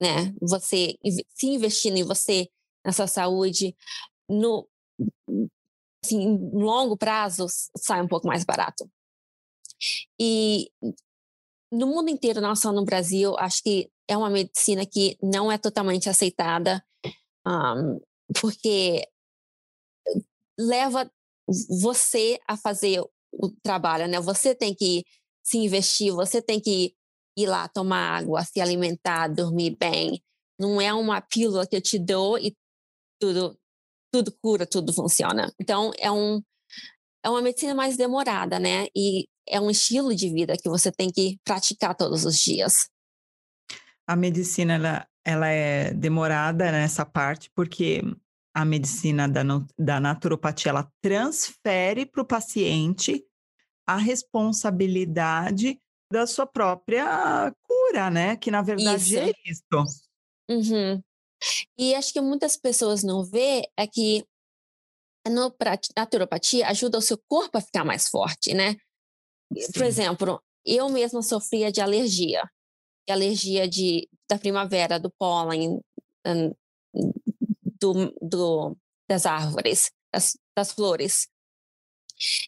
né? 0.00 0.34
Você 0.40 0.98
se 1.34 1.46
investindo 1.46 1.96
em 1.96 2.04
você, 2.04 2.48
na 2.84 2.92
sua 2.92 3.06
saúde, 3.06 3.76
no 4.28 4.68
assim, 6.04 6.36
longo 6.52 6.96
prazo 6.96 7.46
sai 7.76 8.02
um 8.02 8.08
pouco 8.08 8.26
mais 8.26 8.44
barato. 8.44 8.90
E 10.20 10.70
no 11.72 11.86
mundo 11.86 12.08
inteiro, 12.08 12.40
não 12.40 12.54
só 12.54 12.72
no 12.72 12.84
Brasil, 12.84 13.34
acho 13.38 13.62
que 13.62 13.90
é 14.08 14.16
uma 14.16 14.30
medicina 14.30 14.86
que 14.86 15.16
não 15.22 15.50
é 15.50 15.58
totalmente 15.58 16.08
aceitada, 16.08 16.84
um, 17.46 18.00
porque 18.40 19.06
leva 20.58 21.10
você 21.68 22.38
a 22.48 22.56
fazer 22.56 23.00
o 23.32 23.50
trabalho, 23.62 24.06
né? 24.08 24.20
Você 24.20 24.54
tem 24.54 24.74
que 24.74 25.04
se 25.44 25.58
investir, 25.58 26.12
você 26.12 26.40
tem 26.40 26.60
que 26.60 26.94
ir 27.36 27.46
lá 27.46 27.68
tomar 27.68 28.16
água, 28.18 28.44
se 28.44 28.60
alimentar, 28.60 29.28
dormir 29.28 29.76
bem. 29.76 30.22
Não 30.58 30.80
é 30.80 30.94
uma 30.94 31.20
pílula 31.20 31.66
que 31.66 31.76
eu 31.76 31.82
te 31.82 31.98
dou 31.98 32.38
e 32.38 32.54
tudo 33.20 33.58
tudo 34.12 34.32
cura, 34.40 34.64
tudo 34.66 34.92
funciona. 34.92 35.52
Então 35.60 35.90
é 35.98 36.10
um 36.10 36.40
é 37.24 37.30
uma 37.30 37.42
medicina 37.42 37.74
mais 37.74 37.96
demorada, 37.96 38.58
né? 38.60 38.86
E 38.96 39.26
é 39.48 39.60
um 39.60 39.70
estilo 39.70 40.14
de 40.14 40.30
vida 40.30 40.56
que 40.56 40.68
você 40.68 40.90
tem 40.90 41.10
que 41.10 41.38
praticar 41.44 41.94
todos 41.96 42.24
os 42.24 42.36
dias. 42.36 42.88
A 44.06 44.16
medicina 44.16 44.74
ela, 44.74 45.08
ela 45.24 45.48
é 45.48 45.92
demorada 45.94 46.70
nessa 46.70 47.04
parte 47.04 47.50
porque 47.54 48.02
a 48.54 48.64
medicina 48.64 49.28
da, 49.28 49.42
da 49.78 49.98
naturopatia 49.98 50.70
ela 50.70 50.90
transfere 51.02 52.06
para 52.06 52.22
o 52.22 52.26
paciente 52.26 53.24
a 53.86 53.96
responsabilidade 53.96 55.78
da 56.10 56.26
sua 56.26 56.46
própria 56.46 57.52
cura, 57.62 58.10
né? 58.10 58.36
Que 58.36 58.50
na 58.50 58.62
verdade 58.62 59.16
é 59.16 59.28
isso. 59.28 59.36
é 59.46 59.50
isso. 59.50 60.00
Uhum. 60.48 61.02
E 61.76 61.94
acho 61.94 62.12
que 62.12 62.20
muitas 62.20 62.56
pessoas 62.56 63.02
não 63.02 63.24
vê 63.24 63.68
é 63.76 63.86
que 63.86 64.24
a 65.26 65.30
naturopatia 65.98 66.68
ajuda 66.68 66.98
o 66.98 67.02
seu 67.02 67.18
corpo 67.26 67.58
a 67.58 67.60
ficar 67.60 67.84
mais 67.84 68.08
forte, 68.08 68.54
né? 68.54 68.76
Sim. 69.52 69.72
Por 69.72 69.82
exemplo, 69.82 70.42
eu 70.64 70.88
mesma 70.88 71.22
sofria 71.22 71.70
de 71.70 71.80
alergia, 71.80 72.42
de 73.06 73.12
alergia 73.12 73.68
de, 73.68 74.08
da 74.28 74.38
primavera, 74.38 74.98
do 74.98 75.10
pólen, 75.18 75.80
do, 77.80 78.14
do, 78.20 78.76
das 79.08 79.26
árvores, 79.26 79.90
das, 80.12 80.38
das 80.56 80.72
flores. 80.72 81.28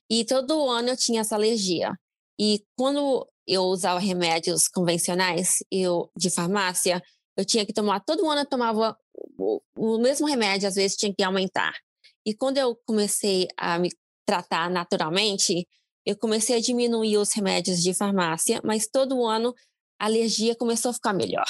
E 0.09 0.25
todo 0.25 0.69
ano 0.69 0.91
eu 0.91 0.97
tinha 0.97 1.21
essa 1.21 1.35
alergia. 1.35 1.93
E 2.39 2.65
quando 2.77 3.29
eu 3.47 3.63
usava 3.65 3.99
remédios 3.99 4.69
convencionais, 4.69 5.59
eu 5.71 6.11
de 6.17 6.31
farmácia, 6.31 7.03
eu 7.37 7.45
tinha 7.45 7.67
que 7.67 7.73
tomar, 7.73 8.01
todo 8.01 8.29
ano 8.29 8.43
eu 8.43 8.49
tomava 8.49 8.97
o, 9.39 9.61
o 9.77 9.99
mesmo 9.99 10.27
remédio, 10.27 10.69
às 10.69 10.75
vezes 10.75 10.97
tinha 10.97 11.15
que 11.15 11.23
aumentar. 11.23 11.75
E 12.25 12.35
quando 12.35 12.59
eu 12.59 12.77
comecei 12.87 13.47
a 13.57 13.79
me 13.79 13.91
tratar 14.27 14.71
naturalmente, 14.71 15.67
eu 16.07 16.17
comecei 16.17 16.57
a 16.57 16.61
diminuir 16.61 17.19
os 17.19 17.33
remédios 17.33 17.83
de 17.83 17.93
farmácia, 17.93 18.61
mas 18.63 18.87
todo 18.87 19.27
ano 19.27 19.53
a 19.99 20.05
alergia 20.05 20.55
começou 20.55 20.93
a 20.93 20.95
ficar 20.95 21.13
melhor. 21.13 21.47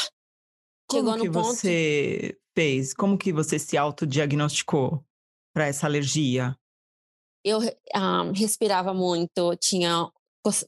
Como 0.88 1.10
Chegou 1.10 1.20
que 1.20 1.30
ponto... 1.30 1.44
você 1.44 2.38
fez? 2.54 2.94
Como 2.94 3.18
que 3.18 3.32
você 3.32 3.58
se 3.58 3.76
autodiagnosticou 3.76 5.04
para 5.52 5.66
essa 5.66 5.86
alergia? 5.86 6.56
Eu 7.44 7.58
um, 7.60 8.32
respirava 8.32 8.94
muito, 8.94 9.54
tinha 9.56 10.10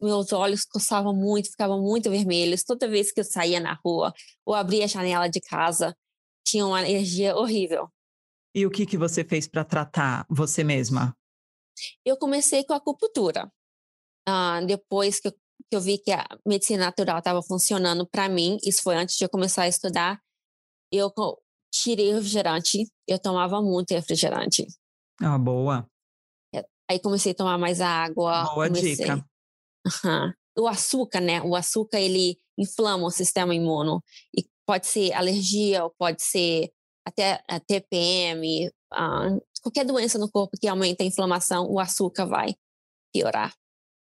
meus 0.02 0.32
olhos 0.32 0.64
coçavam 0.64 1.14
muito, 1.14 1.50
ficavam 1.50 1.80
muito 1.80 2.10
vermelhos. 2.10 2.64
Toda 2.64 2.88
vez 2.88 3.12
que 3.12 3.20
eu 3.20 3.24
saía 3.24 3.60
na 3.60 3.78
rua 3.84 4.12
ou 4.44 4.54
abria 4.54 4.84
a 4.84 4.88
janela 4.88 5.28
de 5.28 5.40
casa, 5.40 5.96
tinha 6.44 6.66
uma 6.66 6.82
energia 6.82 7.36
horrível. 7.36 7.88
E 8.54 8.66
o 8.66 8.70
que, 8.70 8.84
que 8.84 8.98
você 8.98 9.22
fez 9.22 9.46
para 9.46 9.64
tratar 9.64 10.26
você 10.28 10.64
mesma? 10.64 11.16
Eu 12.04 12.16
comecei 12.16 12.64
com 12.64 12.72
a 12.72 12.76
acupuntura. 12.76 13.48
Uh, 14.28 14.66
depois 14.66 15.20
que 15.20 15.28
eu, 15.28 15.32
que 15.32 15.76
eu, 15.76 15.80
vi 15.80 15.98
que 15.98 16.12
a 16.12 16.26
medicina 16.46 16.84
natural 16.84 17.18
estava 17.18 17.42
funcionando 17.42 18.06
para 18.06 18.28
mim, 18.28 18.58
isso 18.62 18.82
foi 18.82 18.96
antes 18.96 19.16
de 19.16 19.24
eu 19.24 19.28
começar 19.28 19.62
a 19.62 19.68
estudar, 19.68 20.20
eu 20.92 21.10
tirei 21.72 22.12
o 22.12 22.16
refrigerante. 22.16 22.86
Eu 23.06 23.18
tomava 23.18 23.62
muito 23.62 23.92
refrigerante. 23.92 24.66
Ah, 25.20 25.38
boa. 25.38 25.88
É, 26.54 26.64
aí 26.90 27.00
comecei 27.00 27.32
a 27.32 27.34
tomar 27.34 27.58
mais 27.58 27.80
água. 27.80 28.44
Boa 28.44 28.66
comecei... 28.66 28.96
dica. 28.96 29.24
Uhum. 29.86 30.32
O 30.58 30.68
açúcar, 30.68 31.20
né? 31.20 31.40
O 31.42 31.54
açúcar, 31.54 32.00
ele 32.00 32.38
inflama 32.58 33.06
o 33.06 33.10
sistema 33.10 33.54
imuno. 33.54 34.02
E 34.36 34.44
pode 34.66 34.86
ser 34.86 35.12
alergia, 35.12 35.84
ou 35.84 35.94
pode 35.98 36.22
ser 36.22 36.70
até 37.06 37.42
a 37.48 37.58
TPM, 37.58 38.68
uh, 38.92 39.40
qualquer 39.62 39.84
doença 39.84 40.18
no 40.18 40.30
corpo 40.30 40.58
que 40.60 40.68
aumenta 40.68 41.02
a 41.02 41.06
inflamação, 41.06 41.66
o 41.70 41.80
açúcar 41.80 42.26
vai 42.26 42.54
piorar. 43.12 43.54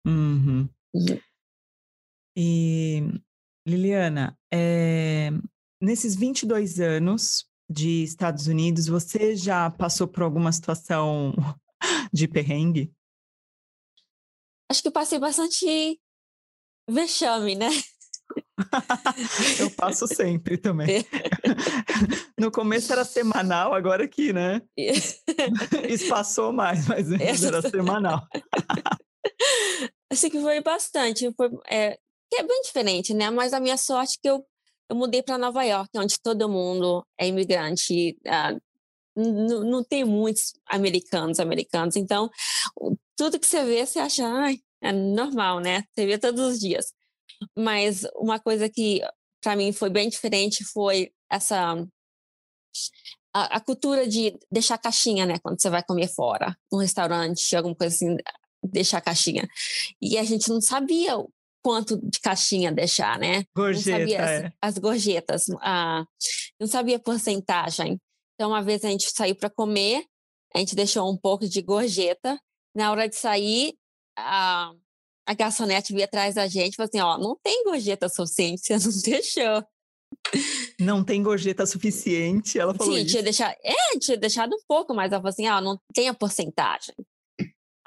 Uhum. 0.06 0.68
E, 2.38 3.04
Liliana, 3.68 4.38
é, 4.54 5.30
nesses 5.82 6.16
22 6.16 6.80
anos 6.80 7.46
de 7.70 8.04
Estados 8.04 8.48
Unidos, 8.48 8.88
você 8.88 9.36
já 9.36 9.70
passou 9.70 10.08
por 10.08 10.24
alguma 10.24 10.52
situação 10.52 11.34
de 12.14 12.28
perrengue? 12.28 12.92
acho 14.70 14.84
que 14.84 14.92
passei 14.92 15.20
bastante 15.20 16.00
vexame, 16.88 17.56
né? 17.56 17.70
eu 19.60 19.72
passo 19.72 20.08
sempre 20.08 20.58
também. 20.58 21.04
no 22.40 22.52
começo 22.52 22.92
era 22.92 23.04
semanal, 23.04 23.74
agora 23.74 24.04
aqui, 24.04 24.32
né? 24.32 24.62
Espaçou 25.88 26.54
mais, 26.54 26.88
mas 26.88 27.12
antes 27.12 27.44
era 27.44 27.62
semanal. 27.68 28.28
Assim 30.12 30.30
que 30.30 30.40
foi 30.40 30.62
bastante. 30.62 31.32
Foi, 31.34 31.50
é, 31.68 31.98
é 32.34 32.44
bem 32.44 32.62
diferente, 32.62 33.14
né? 33.14 33.30
Mas 33.30 33.54
a 33.54 33.60
minha 33.60 33.78
sorte 33.78 34.18
é 34.18 34.22
que 34.22 34.30
eu, 34.30 34.46
eu 34.90 34.96
mudei 34.96 35.22
para 35.22 35.38
Nova 35.38 35.64
York, 35.64 35.90
onde 35.96 36.20
todo 36.20 36.50
mundo 36.50 37.06
é 37.18 37.28
imigrante. 37.28 38.18
Uh, 38.26 38.60
não 39.16 39.84
tem 39.84 40.06
muitos 40.06 40.54
americanos, 40.66 41.40
americanos. 41.40 41.96
Então, 41.96 42.30
tudo 43.18 43.40
que 43.40 43.46
você 43.46 43.64
vê, 43.66 43.86
você 43.86 44.00
acha, 44.00 44.26
ai, 44.26 44.60
é 44.82 44.92
normal, 44.92 45.60
né? 45.60 45.84
Você 45.94 46.06
vê 46.06 46.18
todos 46.18 46.42
os 46.42 46.60
dias. 46.60 46.94
Mas 47.58 48.06
uma 48.16 48.40
coisa 48.40 48.70
que 48.70 49.02
para 49.42 49.56
mim 49.56 49.72
foi 49.72 49.90
bem 49.90 50.10
diferente 50.10 50.64
foi 50.64 51.12
essa 51.30 51.76
a, 53.34 53.58
a, 53.58 53.60
cultura 53.60 54.08
de 54.08 54.38
deixar 54.52 54.78
caixinha, 54.78 55.26
né? 55.26 55.40
Quando 55.40 55.62
você 55.62 55.70
vai 55.70 55.84
comer 55.84 56.08
fora, 56.08 56.58
num 56.72 56.80
restaurante, 56.80 57.56
alguma 57.56 57.76
coisa 57.76 57.96
assim, 57.96 58.18
deixar 58.64 59.02
caixinha. 59.02 59.48
E 60.02 60.18
a 60.18 60.24
gente 60.24 60.50
não 60.50 60.62
sabia 60.62 61.16
quanto 61.62 61.98
de 61.98 62.20
caixinha 62.20 62.72
deixar, 62.72 63.20
né? 63.20 63.44
Gorjeta, 63.56 63.92
não 63.92 64.00
sabia 64.00 64.18
é. 64.18 64.46
as, 64.46 64.54
as, 64.62 64.78
gorjetas, 64.78 65.46
ah, 65.62 66.06
não 66.60 66.68
sabia 66.68 66.98
a 66.98 67.00
porcentagem. 67.00 68.00
Então, 68.36 68.50
uma 68.52 68.64
vez 68.64 68.84
a 68.86 68.90
gente 68.90 69.12
saiu 69.12 69.36
para 69.36 69.50
comer, 69.50 70.06
a 70.56 70.60
gente 70.60 70.76
deixou 70.76 71.12
um 71.12 71.18
pouco 71.18 71.48
de 71.48 71.62
gorjeta. 71.62 72.40
Na 72.76 72.92
hora 72.92 73.10
de 73.10 73.16
sair, 73.16 73.74
a, 74.18 74.72
a 75.28 75.34
garçonete 75.34 75.92
veio 75.92 76.06
atrás 76.06 76.36
da 76.36 76.48
gente 76.48 76.74
e 76.74 76.76
falou 76.76 76.88
assim: 76.88 77.02
ó, 77.02 77.18
não 77.18 77.38
tem 77.44 77.64
gorjeta 77.64 78.08
suficiente, 78.08 78.62
você 78.62 78.78
não 78.78 79.02
deixou. 79.04 79.64
Não 80.80 81.04
tem 81.04 81.22
gorjeta 81.22 81.66
suficiente, 81.66 82.58
ela 82.58 82.74
falou 82.74 82.94
Sim, 82.94 83.02
isso. 83.02 83.12
tinha 83.12 83.24
deixado, 83.24 83.56
é, 83.64 84.00
tinha 84.00 84.18
deixado 84.18 84.56
um 84.56 84.62
pouco, 84.68 84.94
mas 84.94 85.12
ela 85.12 85.22
falou 85.22 85.30
assim: 85.30 85.48
ó, 85.48 85.60
não 85.60 85.78
tem 85.94 86.08
a 86.08 86.14
porcentagem. 86.14 86.96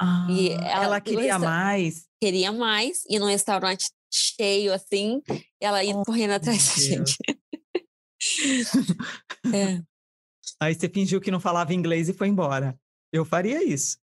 Ah, 0.05 0.27
e 0.29 0.51
ela, 0.51 0.85
ela 0.85 1.01
queria 1.01 1.39
mais. 1.39 2.09
Queria 2.21 2.51
mais, 2.51 3.05
e 3.09 3.21
num 3.21 3.27
restaurante 3.27 3.87
cheio 4.13 4.73
assim, 4.73 5.23
ela 5.61 5.85
ia 5.85 5.97
oh, 5.97 6.03
correndo 6.03 6.33
atrás 6.33 6.75
da 6.75 6.83
gente. 6.83 7.17
é. 9.55 9.81
Aí 10.61 10.75
você 10.75 10.89
fingiu 10.89 11.21
que 11.21 11.31
não 11.31 11.39
falava 11.39 11.73
inglês 11.73 12.09
e 12.09 12.13
foi 12.13 12.27
embora. 12.27 12.77
Eu 13.13 13.25
faria 13.25 13.63
isso. 13.63 13.97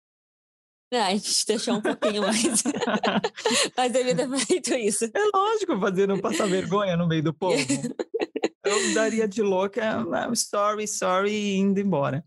Não, 0.89 1.01
a 1.01 1.11
gente 1.11 1.45
deixou 1.45 1.75
um 1.75 1.81
pouquinho 1.81 2.21
mais. 2.21 2.63
Mas 3.75 3.91
devia 3.91 4.15
ter 4.15 4.37
feito 4.45 4.73
isso. 4.75 5.03
É 5.03 5.37
lógico, 5.37 5.77
fazer 5.81 6.07
não 6.07 6.19
passar 6.19 6.47
vergonha 6.47 6.95
no 6.95 7.07
meio 7.09 7.23
do 7.23 7.33
povo. 7.35 7.57
Eu 8.63 8.93
daria 8.93 9.27
de 9.27 9.41
louca, 9.41 10.01
sorry, 10.33 10.87
sorry, 10.87 11.31
e 11.31 11.57
indo 11.57 11.79
embora. 11.79 12.23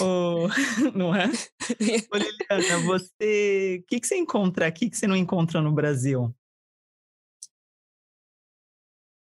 Oh, 0.00 0.48
não 0.94 1.14
é? 1.14 1.26
Ô, 1.26 2.16
Liliana, 2.18 2.78
você. 2.84 3.80
O 3.82 3.86
que, 3.86 4.00
que 4.00 4.06
você 4.06 4.16
encontra 4.16 4.66
aqui 4.66 4.90
que 4.90 4.96
você 4.96 5.06
não 5.06 5.16
encontra 5.16 5.60
no 5.60 5.72
Brasil? 5.72 6.34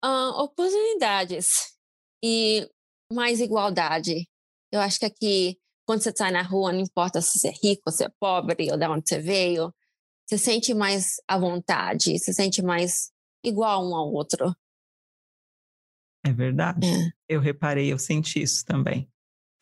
Uh, 0.03 0.29
oportunidades 0.41 1.75
e 2.23 2.69
mais 3.11 3.39
igualdade. 3.39 4.27
Eu 4.71 4.79
acho 4.81 4.99
que 4.99 5.05
aqui, 5.05 5.59
quando 5.85 6.01
você 6.01 6.09
está 6.09 6.31
na 6.31 6.41
rua, 6.41 6.71
não 6.71 6.81
importa 6.81 7.21
se 7.21 7.39
você 7.39 7.49
é 7.49 7.53
rico, 7.63 7.91
se 7.91 8.03
é 8.03 8.09
pobre 8.19 8.71
ou 8.71 8.77
de 8.77 8.87
onde 8.87 9.07
você 9.07 9.19
veio, 9.19 9.73
você 10.27 10.37
sente 10.37 10.73
mais 10.73 11.21
à 11.27 11.37
vontade, 11.37 12.17
você 12.17 12.33
sente 12.33 12.61
mais 12.61 13.11
igual 13.43 13.87
um 13.87 13.95
ao 13.95 14.11
outro. 14.11 14.55
É 16.25 16.33
verdade. 16.33 16.85
É. 16.85 17.11
Eu 17.29 17.39
reparei, 17.39 17.91
eu 17.91 17.97
senti 17.97 18.41
isso 18.41 18.65
também. 18.65 19.09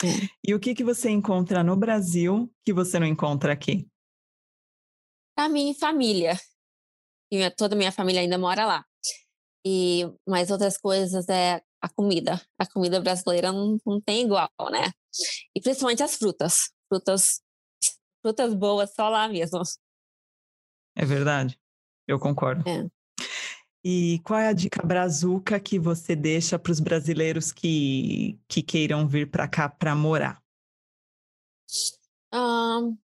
É. 0.03 0.27
E 0.43 0.53
o 0.53 0.59
que, 0.59 0.75
que 0.75 0.83
você 0.83 1.09
encontra 1.09 1.63
no 1.63 1.75
Brasil 1.75 2.51
que 2.65 2.73
você 2.73 2.99
não 2.99 3.07
encontra 3.07 3.53
aqui? 3.53 3.87
A 5.37 5.47
minha 5.47 5.73
família. 5.73 6.39
E 7.31 7.49
toda 7.51 7.75
a 7.75 7.77
minha 7.77 7.91
família 7.91 8.21
ainda 8.21 8.37
mora 8.37 8.65
lá. 8.65 8.85
E 9.65 10.03
mais 10.27 10.51
outras 10.51 10.77
coisas 10.77 11.27
é 11.29 11.61
a 11.81 11.89
comida. 11.89 12.41
A 12.59 12.67
comida 12.67 13.01
brasileira 13.01 13.51
não, 13.51 13.77
não 13.85 14.01
tem 14.01 14.25
igual, 14.25 14.49
né? 14.71 14.91
E 15.55 15.61
principalmente 15.61 16.03
as 16.03 16.15
frutas. 16.15 16.71
Frutas, 16.87 17.41
frutas 18.21 18.53
boas 18.53 18.93
só 18.93 19.09
lá 19.09 19.27
mesmo. 19.27 19.61
É 20.95 21.05
verdade. 21.05 21.59
Eu 22.07 22.19
concordo. 22.19 22.67
É. 22.69 22.87
E 23.87 24.17
qual 24.23 24.39
é 24.39 24.47
a 24.47 24.53
dica 24.53 24.81
brazuca 24.83 25.59
que 25.59 25.77
você 25.77 26.15
deixa 26.15 26.57
para 26.57 26.71
os 26.71 26.79
brasileiros 26.79 27.51
que, 27.51 28.35
que 28.47 28.63
queiram 28.63 29.07
vir 29.07 29.29
para 29.29 29.47
cá 29.47 29.69
para 29.69 29.93
morar? 29.93 30.41
Um, 32.33 32.97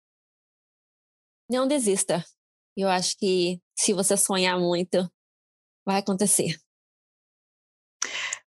não 1.48 1.68
desista. 1.68 2.26
Eu 2.76 2.90
acho 2.90 3.16
que 3.20 3.62
se 3.78 3.94
você 3.94 4.18
sonhar 4.18 4.60
muito, 4.60 5.08
vai 5.86 6.00
acontecer. 6.00 6.60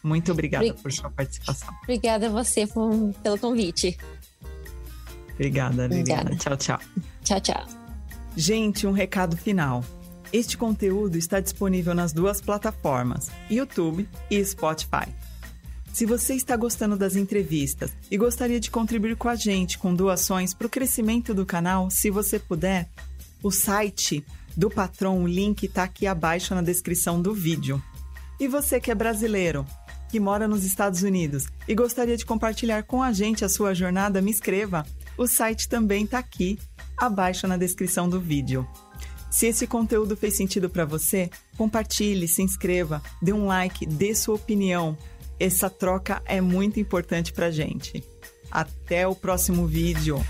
Muito 0.02 0.32
obrigada 0.32 0.64
Obri- 0.66 0.82
por 0.82 0.90
sua 0.90 1.10
participação. 1.10 1.68
Obrigada 1.82 2.26
a 2.26 2.30
você 2.30 2.66
por- 2.66 3.12
pelo 3.22 3.38
convite. 3.38 3.96
Obrigada, 5.34 5.86
Liliana. 5.86 6.22
Obrigada. 6.22 6.36
Tchau, 6.36 6.56
tchau. 6.56 6.78
Tchau, 7.22 7.40
tchau. 7.40 7.66
Gente, 8.36 8.86
um 8.86 8.92
recado 8.92 9.36
final. 9.36 9.84
Este 10.32 10.56
conteúdo 10.56 11.16
está 11.16 11.38
disponível 11.38 11.94
nas 11.94 12.12
duas 12.12 12.40
plataformas, 12.40 13.30
YouTube 13.48 14.08
e 14.30 14.44
Spotify. 14.44 15.06
Se 15.92 16.04
você 16.04 16.34
está 16.34 16.56
gostando 16.56 16.96
das 16.96 17.14
entrevistas 17.14 17.92
e 18.10 18.16
gostaria 18.16 18.58
de 18.58 18.68
contribuir 18.68 19.14
com 19.14 19.28
a 19.28 19.36
gente 19.36 19.78
com 19.78 19.94
doações 19.94 20.52
para 20.52 20.66
o 20.66 20.70
crescimento 20.70 21.32
do 21.32 21.46
canal, 21.46 21.88
se 21.88 22.10
você 22.10 22.36
puder, 22.40 22.88
o 23.44 23.52
site 23.52 24.24
do 24.56 24.68
Patron, 24.68 25.22
o 25.22 25.28
link 25.28 25.62
está 25.66 25.84
aqui 25.84 26.04
abaixo 26.04 26.52
na 26.52 26.62
descrição 26.62 27.22
do 27.22 27.32
vídeo. 27.32 27.80
E 28.40 28.48
você 28.48 28.80
que 28.80 28.90
é 28.90 28.94
brasileiro, 28.94 29.64
que 30.10 30.18
mora 30.18 30.48
nos 30.48 30.64
Estados 30.64 31.04
Unidos 31.04 31.46
e 31.68 31.74
gostaria 31.76 32.16
de 32.16 32.26
compartilhar 32.26 32.82
com 32.82 33.00
a 33.00 33.12
gente 33.12 33.44
a 33.44 33.48
sua 33.48 33.72
jornada, 33.72 34.20
me 34.20 34.32
escreva. 34.32 34.84
O 35.16 35.26
site 35.26 35.68
também 35.68 36.04
está 36.04 36.18
aqui 36.18 36.58
abaixo 36.96 37.46
na 37.46 37.56
descrição 37.56 38.08
do 38.08 38.20
vídeo. 38.20 38.66
Se 39.30 39.46
esse 39.46 39.66
conteúdo 39.66 40.16
fez 40.16 40.36
sentido 40.36 40.70
para 40.70 40.84
você, 40.84 41.28
compartilhe, 41.56 42.28
se 42.28 42.42
inscreva, 42.42 43.02
dê 43.20 43.32
um 43.32 43.46
like, 43.46 43.84
dê 43.84 44.14
sua 44.14 44.36
opinião. 44.36 44.96
Essa 45.40 45.68
troca 45.68 46.22
é 46.24 46.40
muito 46.40 46.78
importante 46.78 47.32
para 47.32 47.50
gente. 47.50 48.02
Até 48.50 49.06
o 49.08 49.14
próximo 49.14 49.66
vídeo. 49.66 50.24